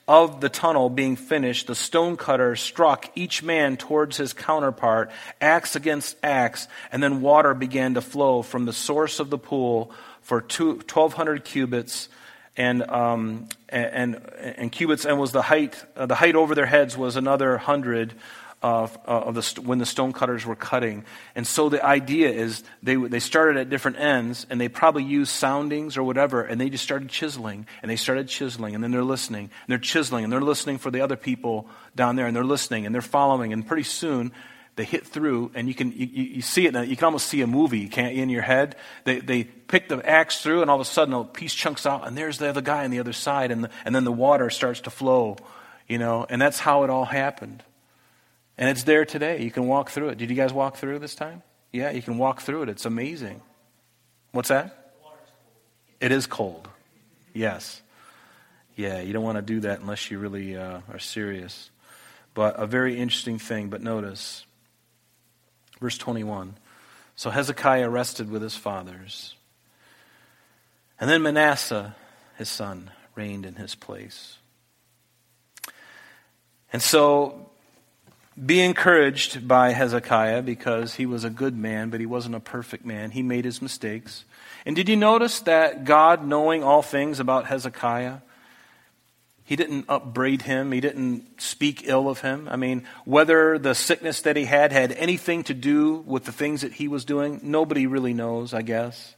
of 0.07 0.41
the 0.41 0.49
tunnel 0.49 0.89
being 0.89 1.17
finished, 1.17 1.67
the 1.67 1.75
stonecutter 1.75 2.57
struck 2.57 3.11
each 3.15 3.43
man 3.43 3.77
towards 3.77 4.17
his 4.17 4.33
counterpart, 4.33 5.11
axe 5.41 5.77
against 5.77 6.17
axe, 6.23 6.69
and 6.93 7.03
then 7.03 7.21
water 7.21 7.53
began 7.53 7.95
to 7.95 8.01
flow 8.01 8.43
from 8.43 8.65
the 8.65 8.73
source 8.73 9.19
of 9.19 9.29
the 9.29 9.39
pool 9.39 9.93
for 10.23 10.39
1,200 10.39 11.45
cubits 11.45 12.09
and, 12.59 12.83
um, 12.91 13.49
and, 13.69 14.21
and 14.41 14.73
cubits, 14.73 15.07
and 15.07 15.19
was 15.19 15.33
the 15.33 15.43
height, 15.43 15.83
uh, 15.97 16.07
the 16.07 16.17
height 16.17 16.35
over 16.35 16.55
their 16.55 16.67
heads 16.67 16.99
was 16.99 17.17
another 17.17 17.57
hundred 17.57 18.13
of, 18.61 18.99
uh, 19.07 19.11
of 19.11 19.35
the, 19.37 19.63
when 19.63 19.79
the 19.79 19.87
stonecutters 19.87 20.45
were 20.45 20.57
cutting. 20.57 21.05
And 21.37 21.47
so 21.47 21.69
the 21.69 21.85
idea 21.85 22.31
is 22.31 22.65
they, 22.83 22.97
they 22.97 23.21
started 23.21 23.57
at 23.57 23.71
different 23.71 23.99
ends, 23.99 24.45
and 24.51 24.61
they 24.61 24.69
probably 24.69 25.05
used 25.05 25.31
soundings 25.31 25.97
or 25.97 26.03
whatever, 26.03 26.43
and 26.43 26.61
they 26.61 26.69
just 26.69 26.83
started 26.83 27.09
chiseling, 27.09 27.67
and 27.81 27.91
they 27.91 27.97
started 27.97 28.27
chiseling, 28.27 28.75
and 28.75 28.83
then 28.83 28.91
they're 28.91 29.05
listening, 29.05 29.45
and 29.45 29.69
they're 29.69 29.79
chiseling, 29.79 30.25
and 30.25 30.33
they're 30.33 30.41
listening 30.41 30.79
for 30.79 30.91
the 30.91 31.01
other 31.01 31.17
people 31.17 31.69
down 31.95 32.17
there, 32.17 32.27
and 32.27 32.35
they're 32.35 32.45
listening, 32.45 32.87
and 32.87 32.95
they're 32.95 33.01
following, 33.01 33.53
and 33.53 33.65
pretty 33.65 33.85
soon 33.85 34.33
they 34.79 34.85
hit 34.85 35.05
through, 35.05 35.51
and 35.55 35.67
you 35.67 35.75
can 35.75 35.93
you, 35.93 36.07
you 36.07 36.41
see 36.41 36.65
it. 36.67 36.89
You 36.89 36.97
can 36.97 37.05
almost 37.05 37.27
see 37.27 37.43
a 37.43 37.49
movie, 37.49 37.89
can't 37.89 38.17
in 38.17 38.31
your 38.31 38.43
head? 38.43 38.77
They 39.03 39.19
they 39.19 39.43
pick 39.43 39.89
the 39.89 40.09
axe 40.09 40.41
through, 40.41 40.63
and 40.63 40.71
all 40.71 40.77
of 40.77 40.81
a 40.81 40.85
sudden 40.85 41.13
a 41.13 41.25
piece 41.25 41.53
chunks 41.53 41.85
out, 41.85 42.07
and 42.07 42.17
there's 42.17 42.39
the 42.39 42.49
other 42.49 42.61
guy 42.61 42.85
on 42.85 42.91
the 42.91 43.01
other 43.01 43.13
side, 43.13 43.51
and 43.51 43.65
the, 43.65 43.71
and 43.85 43.93
then 43.93 44.05
the 44.05 44.13
water 44.13 44.49
starts 44.51 44.81
to 44.83 44.91
flow, 44.91 45.37
you 45.89 45.99
know. 45.99 46.25
And 46.31 46.41
that's 46.41 46.61
how 46.61 46.85
it 46.85 46.91
all 46.91 47.05
happened. 47.05 47.65
And 48.57 48.71
it's 48.71 48.85
there 48.85 49.05
today. 49.05 49.43
You 49.43 49.51
can 49.51 49.67
walk 49.67 49.91
through 49.91 50.11
it. 50.11 50.19
Did 50.19 50.31
you 50.31 50.37
guys 50.37 50.53
walk 50.53 50.77
through 50.77 51.01
this 51.01 51.17
time? 51.17 51.43
Yeah, 51.73 51.91
you 51.91 52.01
can 52.01 52.17
walk 52.17 52.41
through 52.41 52.63
it. 52.63 52.69
It's 52.69 52.87
amazing. 52.87 53.43
What's 54.31 54.49
that? 54.49 54.95
It 56.01 56.13
is 56.13 56.27
cold. 56.27 56.69
Yes. 57.35 57.83
Yeah, 58.77 59.01
you 59.01 59.13
don't 59.13 59.25
want 59.25 59.39
to 59.39 59.43
do 59.43 59.61
that 59.61 59.81
unless 59.81 60.09
you 60.09 60.21
really 60.21 60.57
uh, 60.57 60.81
are 60.89 61.01
serious. 61.01 61.71
But 62.35 62.63
a 62.63 62.67
very 62.67 62.97
interesting 62.97 63.41
thing. 63.41 63.71
But 63.71 63.83
notice 63.83 64.47
Verse 65.81 65.99
21. 65.99 66.57
So 67.17 67.31
Hezekiah 67.31 67.89
rested 67.89 68.31
with 68.31 68.43
his 68.43 68.57
fathers. 68.57 69.35
And 71.01 71.09
then 71.09 71.23
Manasseh, 71.23 71.95
his 72.37 72.49
son, 72.49 72.91
reigned 73.15 73.47
in 73.47 73.57
his 73.57 73.75
place. 73.75 74.39
And 76.73 76.83
so 76.83 77.51
be 78.45 78.61
encouraged 78.61 79.49
by 79.49 79.73
Hezekiah 79.73 80.43
because 80.43 80.95
he 80.95 81.07
was 81.07 81.25
a 81.25 81.31
good 81.31 81.57
man, 81.57 81.91
but 81.91 82.01
he 82.01 82.07
wasn't 82.07 82.35
a 82.35 82.41
perfect 82.41 82.85
man. 82.85 83.11
He 83.11 83.23
made 83.23 83.45
his 83.45 83.61
mistakes. 83.61 84.25
And 84.65 84.77
did 84.77 84.89
you 84.89 84.97
notice 84.97 85.41
that 85.41 85.85
God, 85.85 86.25
knowing 86.25 86.63
all 86.63 86.83
things 86.83 87.21
about 87.21 87.47
Hezekiah, 87.47 88.19
he 89.49 89.57
didn't 89.57 89.87
upbraid 89.89 90.43
him. 90.43 90.73
He 90.73 90.81
didn't 90.83 91.41
speak 91.41 91.89
ill 91.89 92.11
of 92.11 92.21
him. 92.21 92.49
I 92.51 92.57
mean, 92.57 92.85
whether 93.07 93.59
the 93.59 93.75
sickness 93.75 94.21
that 94.21 94.37
he 94.37 94.45
had 94.45 94.73
had 94.73 94.93
anything 94.93 95.43
to 95.45 95.55
do 95.55 96.05
with 96.07 96.27
the 96.27 96.33
things 96.33 96.61
that 96.61 96.75
he 96.75 96.87
was 96.87 97.07
doing, 97.07 97.41
nobody 97.43 97.87
really 97.87 98.13
knows, 98.13 98.53
I 98.53 98.61
guess. 98.61 99.15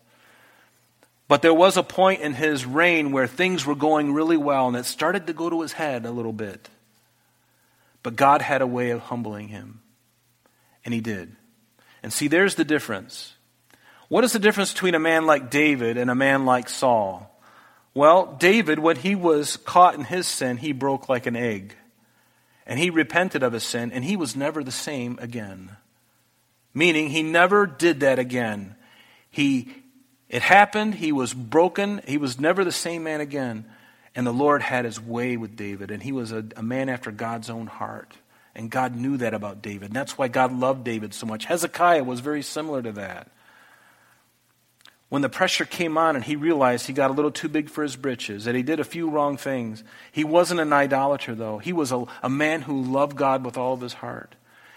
But 1.27 1.43
there 1.43 1.53
was 1.53 1.77
a 1.77 1.83
point 1.83 2.21
in 2.21 2.35
his 2.35 2.65
reign 2.65 3.11
where 3.11 3.27
things 3.27 3.67
were 3.67 3.75
going 3.75 4.13
really 4.13 4.37
well, 4.37 4.69
and 4.69 4.77
it 4.77 4.85
started 4.85 5.27
to 5.27 5.33
go 5.33 5.51
to 5.51 5.63
his 5.63 5.73
head 5.73 6.07
a 6.07 6.13
little 6.13 6.33
bit. 6.33 6.69
But 8.05 8.15
God 8.15 8.41
had 8.41 8.63
a 8.63 8.69
way 8.69 8.91
of 8.91 9.01
humbling 9.01 9.49
him, 9.49 9.81
and 10.85 10.95
he 10.95 11.01
did. 11.01 11.35
And 12.05 12.13
see, 12.13 12.29
there's 12.29 12.55
the 12.55 12.65
difference. 12.65 13.35
What 14.07 14.23
is 14.23 14.33
the 14.33 14.39
difference 14.39 14.73
between 14.73 14.95
a 14.95 15.01
man 15.01 15.27
like 15.27 15.51
David 15.51 15.97
and 15.97 16.09
a 16.09 16.15
man 16.15 16.45
like 16.45 16.69
Saul? 16.69 17.37
Well, 17.93 18.37
David, 18.39 18.79
when 18.79 18.97
he 18.97 19.15
was 19.15 19.57
caught 19.57 19.95
in 19.95 20.05
his 20.05 20.27
sin, 20.27 20.59
he 20.59 20.73
broke 20.73 21.09
like 21.09 21.27
an 21.27 21.37
egg. 21.37 21.75
And 22.67 22.79
he 22.79 22.91
repented 22.91 23.43
of 23.43 23.53
his 23.53 23.65
sin, 23.65 23.91
and 23.91 24.05
he 24.05 24.17
was 24.17 24.37
never 24.37 24.63
the 24.63 24.71
same 24.71 25.19
again. 25.21 25.77
Meaning, 26.73 27.11
he 27.11 27.23
never 27.23 27.67
did 27.67 28.01
that 28.01 28.21
again. 28.21 28.77
He, 29.29 29.75
it 30.29 30.43
happened, 30.43 30.95
he 30.95 31.11
was 31.11 31.35
broken, 31.35 32.01
he 32.07 32.17
was 32.17 32.39
never 32.39 32.65
the 32.65 32.71
same 32.71 33.03
man 33.03 33.21
again. 33.21 33.65
And 34.15 34.25
the 34.27 34.33
Lord 34.33 34.63
had 34.63 34.85
his 34.85 35.01
way 35.01 35.37
with 35.37 35.57
David, 35.57 35.91
and 35.91 36.03
he 36.03 36.13
was 36.13 36.31
a, 36.31 36.45
a 36.57 36.63
man 36.63 36.89
after 36.89 37.11
God's 37.11 37.51
own 37.51 37.67
heart. 37.67 38.17
And 38.55 38.71
God 38.71 38.95
knew 38.95 39.17
that 39.17 39.35
about 39.35 39.63
David. 39.63 39.87
And 39.87 39.97
that's 39.97 40.19
why 40.19 40.29
God 40.29 40.53
loved 40.53 40.85
David 40.85 41.15
so 41.15 41.27
much. 41.27 41.45
Hezekiah 41.45 42.05
was 42.05 42.21
very 42.21 42.43
similar 42.43 42.83
to 42.83 42.93
that 42.93 43.31
when 45.11 45.23
the 45.23 45.29
pressure 45.29 45.65
came 45.65 45.99
on 45.99 46.15
and 46.15 46.25
he 46.25 46.37
realized 46.37 46.87
he 46.87 46.93
got 46.93 47.11
a 47.11 47.13
little 47.13 47.33
too 47.33 47.49
big 47.49 47.69
for 47.69 47.83
his 47.83 47.97
britches, 47.97 48.45
that 48.45 48.55
he 48.55 48.63
did 48.63 48.81
a 48.81 48.85
few 48.85 49.11
wrong 49.11 49.37
things. 49.37 49.83
He 50.13 50.25
wasn't 50.25 50.61
an 50.61 50.73
idolater, 50.73 51.35
though. 51.35 51.59
He 51.59 51.73
was 51.73 51.91
a, 51.91 52.05
a 52.23 52.31
man 52.31 52.63
who 52.63 52.81
loved 52.81 53.17
God 53.17 53.45
with 53.45 53.59
all 53.59 53.75
of 53.75 53.81
his 53.81 53.95
heart. 53.95 54.37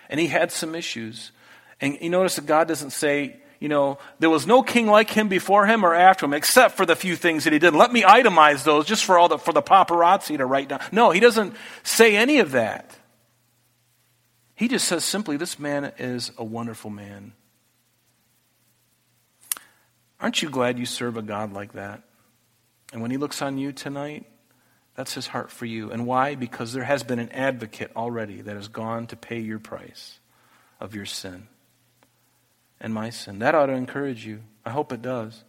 And 0.09 0.19
he 0.19 0.27
had 0.27 0.51
some 0.51 0.73
issues. 0.73 1.31
And 1.79 1.97
you 2.01 2.09
notice 2.09 2.35
that 2.35 2.47
God 2.47 2.67
doesn't 2.67 2.89
say, 2.89 3.37
you 3.59 3.69
know, 3.69 3.99
there 4.17 4.29
was 4.31 4.47
no 4.47 4.63
king 4.63 4.87
like 4.87 5.11
him 5.11 5.29
before 5.29 5.67
him 5.67 5.85
or 5.85 5.93
after 5.93 6.25
him, 6.25 6.33
except 6.33 6.75
for 6.77 6.85
the 6.85 6.95
few 6.95 7.15
things 7.15 7.43
that 7.43 7.53
he 7.53 7.59
did. 7.59 7.75
Let 7.75 7.93
me 7.93 8.01
itemize 8.01 8.63
those 8.63 8.87
just 8.87 9.05
for 9.05 9.19
all 9.19 9.29
the, 9.29 9.37
for 9.37 9.53
the 9.53 9.61
paparazzi 9.61 10.37
to 10.37 10.47
write 10.47 10.67
down. 10.67 10.81
No, 10.91 11.11
he 11.11 11.19
doesn't 11.19 11.55
say 11.83 12.17
any 12.17 12.39
of 12.39 12.53
that. 12.53 12.97
He 14.55 14.67
just 14.67 14.87
says 14.87 15.05
simply, 15.05 15.37
this 15.37 15.59
man 15.59 15.93
is 15.99 16.31
a 16.39 16.43
wonderful 16.43 16.89
man. 16.89 17.33
Aren't 20.23 20.41
you 20.41 20.49
glad 20.49 20.79
you 20.79 20.85
serve 20.85 21.17
a 21.17 21.21
God 21.21 21.51
like 21.51 21.73
that? 21.73 22.01
And 22.93 23.01
when 23.01 23.11
he 23.11 23.17
looks 23.17 23.41
on 23.41 23.57
you 23.57 23.73
tonight, 23.73 24.25
that's 24.95 25.13
his 25.13 25.27
heart 25.27 25.51
for 25.51 25.65
you. 25.65 25.91
And 25.91 26.07
why? 26.07 26.35
Because 26.35 26.71
there 26.71 26.85
has 26.85 27.03
been 27.03 27.19
an 27.19 27.27
advocate 27.33 27.91
already 27.93 28.39
that 28.39 28.55
has 28.55 28.69
gone 28.69 29.05
to 29.07 29.17
pay 29.17 29.39
your 29.39 29.59
price 29.59 30.19
of 30.79 30.95
your 30.95 31.05
sin 31.05 31.49
and 32.79 32.93
my 32.93 33.09
sin. 33.09 33.39
That 33.39 33.53
ought 33.53 33.65
to 33.65 33.73
encourage 33.73 34.25
you. 34.25 34.43
I 34.65 34.69
hope 34.69 34.93
it 34.93 35.01
does. 35.01 35.43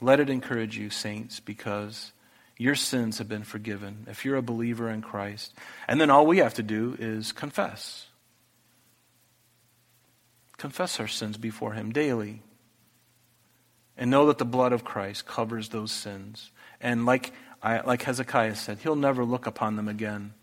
Let 0.00 0.18
it 0.18 0.30
encourage 0.30 0.78
you, 0.78 0.88
saints, 0.88 1.38
because 1.38 2.12
your 2.56 2.74
sins 2.74 3.18
have 3.18 3.28
been 3.28 3.44
forgiven 3.44 4.06
if 4.08 4.24
you're 4.24 4.36
a 4.36 4.42
believer 4.42 4.88
in 4.88 5.02
Christ. 5.02 5.52
And 5.86 6.00
then 6.00 6.08
all 6.08 6.26
we 6.26 6.38
have 6.38 6.54
to 6.54 6.62
do 6.62 6.96
is 6.98 7.32
confess. 7.32 8.06
Confess 10.56 10.98
our 11.00 11.06
sins 11.06 11.36
before 11.36 11.74
him 11.74 11.92
daily. 11.92 12.40
And 13.98 14.10
know 14.10 14.26
that 14.26 14.38
the 14.38 14.44
blood 14.44 14.72
of 14.72 14.84
Christ 14.84 15.26
covers 15.26 15.68
those 15.68 15.90
sins. 15.90 16.52
And 16.80 17.04
like, 17.04 17.32
I, 17.62 17.80
like 17.80 18.02
Hezekiah 18.02 18.54
said, 18.54 18.78
he'll 18.78 18.96
never 18.96 19.24
look 19.24 19.46
upon 19.46 19.74
them 19.74 19.88
again. 19.88 20.34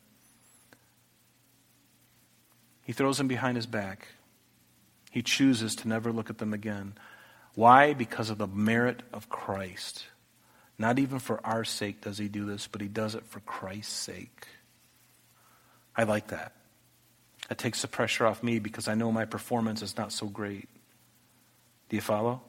He 2.84 2.92
throws 2.92 3.18
them 3.18 3.30
behind 3.30 3.56
his 3.56 3.66
back. 3.66 4.10
He 5.10 5.22
chooses 5.22 5.76
to 5.78 5.88
never 5.88 6.12
look 6.12 6.30
at 6.30 6.38
them 6.38 6.54
again. 6.54 6.96
Why? 7.56 7.94
Because 7.94 8.30
of 8.30 8.38
the 8.38 8.48
merit 8.48 9.02
of 9.14 9.30
Christ. 9.30 10.06
Not 10.78 11.00
even 11.00 11.20
for 11.20 11.40
our 11.46 11.64
sake 11.64 12.02
does 12.02 12.18
he 12.18 12.28
do 12.28 12.46
this, 12.46 12.68
but 12.68 12.82
he 12.82 12.90
does 12.90 13.16
it 13.16 13.26
for 13.26 13.40
Christ's 13.40 13.94
sake. 13.94 14.48
I 15.96 16.04
like 16.04 16.28
that. 16.28 16.52
It 17.50 17.58
takes 17.58 17.82
the 17.82 17.88
pressure 17.88 18.26
off 18.26 18.44
me 18.44 18.60
because 18.60 18.90
I 18.90 18.96
know 18.96 19.12
my 19.12 19.24
performance 19.24 19.82
is 19.82 19.96
not 19.96 20.12
so 20.12 20.28
great. 20.28 20.68
Do 21.88 21.96
you 21.96 22.02
follow? 22.02 22.42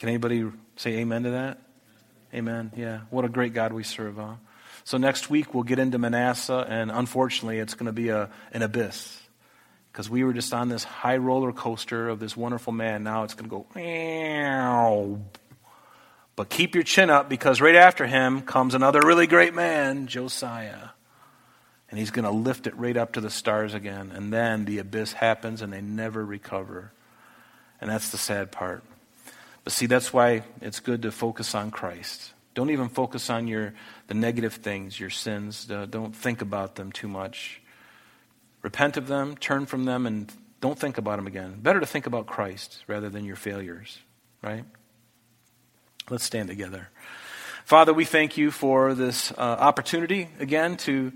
Can 0.00 0.08
anybody 0.08 0.50
say 0.76 1.00
amen 1.00 1.24
to 1.24 1.30
that? 1.32 1.58
Amen. 2.32 2.72
Yeah. 2.74 3.00
What 3.10 3.26
a 3.26 3.28
great 3.28 3.52
God 3.52 3.74
we 3.74 3.82
serve, 3.82 4.16
huh? 4.16 4.36
So 4.82 4.96
next 4.96 5.28
week 5.28 5.52
we'll 5.52 5.62
get 5.62 5.78
into 5.78 5.98
Manasseh, 5.98 6.64
and 6.66 6.90
unfortunately 6.90 7.58
it's 7.58 7.74
going 7.74 7.84
to 7.84 7.92
be 7.92 8.08
a, 8.08 8.30
an 8.52 8.62
abyss. 8.62 9.20
Because 9.92 10.08
we 10.08 10.24
were 10.24 10.32
just 10.32 10.54
on 10.54 10.70
this 10.70 10.84
high 10.84 11.18
roller 11.18 11.52
coaster 11.52 12.08
of 12.08 12.18
this 12.18 12.34
wonderful 12.34 12.72
man. 12.72 13.02
Now 13.04 13.24
it's 13.24 13.34
going 13.34 13.50
to 13.50 13.50
go, 13.50 13.66
Meow. 13.74 15.18
but 16.34 16.48
keep 16.48 16.74
your 16.74 16.84
chin 16.84 17.10
up 17.10 17.28
because 17.28 17.60
right 17.60 17.76
after 17.76 18.06
him 18.06 18.40
comes 18.40 18.74
another 18.74 19.00
really 19.04 19.26
great 19.26 19.52
man, 19.52 20.06
Josiah. 20.06 20.88
And 21.90 21.98
he's 21.98 22.10
going 22.10 22.24
to 22.24 22.30
lift 22.30 22.66
it 22.66 22.74
right 22.74 22.96
up 22.96 23.12
to 23.12 23.20
the 23.20 23.28
stars 23.28 23.74
again. 23.74 24.12
And 24.14 24.32
then 24.32 24.64
the 24.64 24.78
abyss 24.78 25.12
happens 25.12 25.60
and 25.60 25.70
they 25.70 25.82
never 25.82 26.24
recover. 26.24 26.90
And 27.82 27.90
that's 27.90 28.08
the 28.08 28.16
sad 28.16 28.50
part. 28.50 28.82
But 29.70 29.76
see, 29.76 29.86
that's 29.86 30.12
why 30.12 30.42
it's 30.60 30.80
good 30.80 31.02
to 31.02 31.12
focus 31.12 31.54
on 31.54 31.70
Christ. 31.70 32.32
Don't 32.54 32.70
even 32.70 32.88
focus 32.88 33.30
on 33.30 33.46
your 33.46 33.72
the 34.08 34.14
negative 34.14 34.54
things, 34.54 34.98
your 34.98 35.10
sins. 35.10 35.70
Uh, 35.70 35.86
don't 35.88 36.10
think 36.10 36.42
about 36.42 36.74
them 36.74 36.90
too 36.90 37.06
much. 37.06 37.62
Repent 38.62 38.96
of 38.96 39.06
them, 39.06 39.36
turn 39.36 39.66
from 39.66 39.84
them, 39.84 40.06
and 40.06 40.32
don't 40.60 40.76
think 40.76 40.98
about 40.98 41.18
them 41.18 41.28
again. 41.28 41.60
Better 41.60 41.78
to 41.78 41.86
think 41.86 42.06
about 42.06 42.26
Christ 42.26 42.82
rather 42.88 43.08
than 43.08 43.24
your 43.24 43.36
failures, 43.36 44.00
right? 44.42 44.64
Let's 46.10 46.24
stand 46.24 46.48
together. 46.48 46.88
Father, 47.64 47.94
we 47.94 48.04
thank 48.04 48.36
you 48.36 48.50
for 48.50 48.94
this 48.94 49.30
uh, 49.30 49.34
opportunity 49.36 50.30
again 50.40 50.78
to 50.78 51.12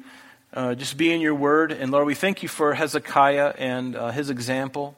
uh, 0.53 0.77
just 0.77 0.97
be 0.97 1.12
in 1.12 1.21
your 1.21 1.35
word. 1.35 1.73
And 1.73 1.90
Lord, 1.90 2.07
we 2.07 2.14
thank 2.14 2.45
you 2.45 2.49
for 2.49 2.73
Hezekiah 2.73 3.55
and 3.59 3.97
uh, 3.97 4.12
his 4.12 4.31
example. 4.31 4.95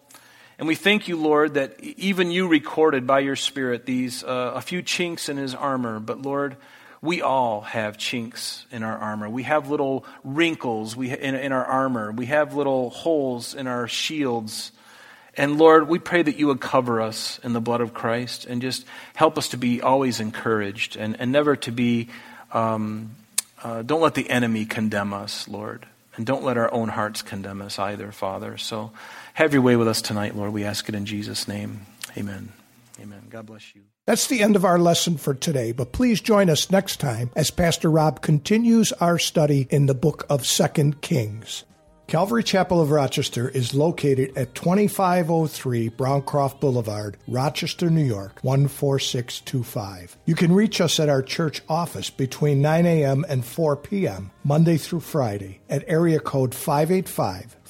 And 0.59 0.67
we 0.67 0.75
thank 0.75 1.07
you, 1.07 1.17
Lord, 1.17 1.55
that 1.55 1.79
even 1.81 2.31
you 2.31 2.49
recorded 2.49 3.07
by 3.07 3.21
your 3.21 3.37
Spirit 3.37 3.85
these 3.85 4.25
uh, 4.25 4.53
a 4.55 4.61
few 4.63 4.83
chinks 4.83 5.29
in 5.29 5.37
his 5.37 5.55
armor. 5.55 6.01
But 6.01 6.23
Lord, 6.23 6.57
we 7.03 7.21
all 7.21 7.61
have 7.61 7.99
chinks 7.99 8.65
in 8.73 8.83
our 8.83 8.97
armor. 8.97 9.29
We 9.29 9.43
have 9.43 9.69
little 9.69 10.07
wrinkles 10.25 10.97
we, 10.97 11.11
in, 11.11 11.35
in 11.35 11.53
our 11.53 11.65
armor. 11.65 12.11
We 12.11 12.27
have 12.27 12.55
little 12.55 12.89
holes 12.89 13.55
in 13.55 13.67
our 13.67 13.87
shields. 13.87 14.73
And 15.37 15.59
Lord, 15.59 15.89
we 15.89 15.99
pray 15.99 16.23
that 16.23 16.39
you 16.39 16.47
would 16.47 16.61
cover 16.61 17.03
us 17.03 17.39
in 17.45 17.53
the 17.53 17.61
blood 17.61 17.83
of 17.83 17.93
Christ 17.93 18.47
and 18.47 18.63
just 18.63 18.87
help 19.15 19.37
us 19.37 19.49
to 19.49 19.59
be 19.59 19.83
always 19.83 20.21
encouraged 20.21 20.97
and, 20.97 21.21
and 21.21 21.31
never 21.31 21.55
to 21.57 21.71
be, 21.71 22.09
um, 22.53 23.11
uh, 23.63 23.83
don't 23.83 24.01
let 24.01 24.15
the 24.15 24.31
enemy 24.31 24.65
condemn 24.65 25.13
us, 25.13 25.47
Lord. 25.47 25.85
And 26.17 26.25
don't 26.25 26.45
let 26.45 26.57
our 26.57 26.73
own 26.73 26.89
hearts 26.89 27.21
condemn 27.21 27.61
us 27.61 27.79
either, 27.79 28.11
Father. 28.11 28.57
So 28.57 28.93
have 29.37 29.53
your 29.53 29.63
way 29.63 29.77
with 29.77 29.87
us 29.87 30.01
tonight, 30.01 30.35
Lord. 30.35 30.53
We 30.53 30.65
ask 30.65 30.89
it 30.89 30.95
in 30.95 31.05
Jesus' 31.05 31.47
name. 31.47 31.83
Amen. 32.17 32.53
Amen. 32.99 33.23
God 33.29 33.45
bless 33.47 33.75
you. 33.75 33.83
That's 34.07 34.29
the 34.29 34.43
end 34.43 34.57
of 34.57 34.65
our 34.65 34.79
lesson 34.79 35.19
for 35.19 35.35
today, 35.35 35.73
but 35.73 35.93
please 35.93 36.23
join 36.23 36.49
us 36.49 36.71
next 36.71 37.01
time 37.01 37.31
as 37.37 37.51
Pastor 37.51 37.91
Rob 37.91 38.23
continues 38.23 38.93
our 38.93 39.19
study 39.19 39.67
in 39.69 39.87
the 39.87 39.95
book 39.95 40.25
of 40.31 40.47
Second 40.47 41.03
Kings. 41.03 41.65
Calvary 42.07 42.45
Chapel 42.45 42.81
of 42.81 42.93
Rochester 42.93 43.49
is 43.49 43.75
located 43.75 44.33
at 44.39 44.55
2503 44.55 45.91
Browncroft 45.91 46.61
Boulevard, 46.61 47.19
Rochester, 47.29 47.91
New 47.91 48.05
York, 48.05 48.41
14625. 48.43 50.17
You 50.25 50.35
can 50.37 50.53
reach 50.53 50.81
us 50.81 50.99
at 50.99 51.11
our 51.11 51.23
church 51.23 51.61
office 51.69 52.09
between 52.09 52.63
9 52.63 52.87
a.m. 52.87 53.27
and 53.29 53.45
4 53.45 53.77
p.m., 53.77 54.31
Monday 54.45 54.79
through 54.79 55.01
Friday, 55.01 55.61
at 55.69 55.85
area 55.89 56.21
code 56.21 56.55
585 56.55 57.56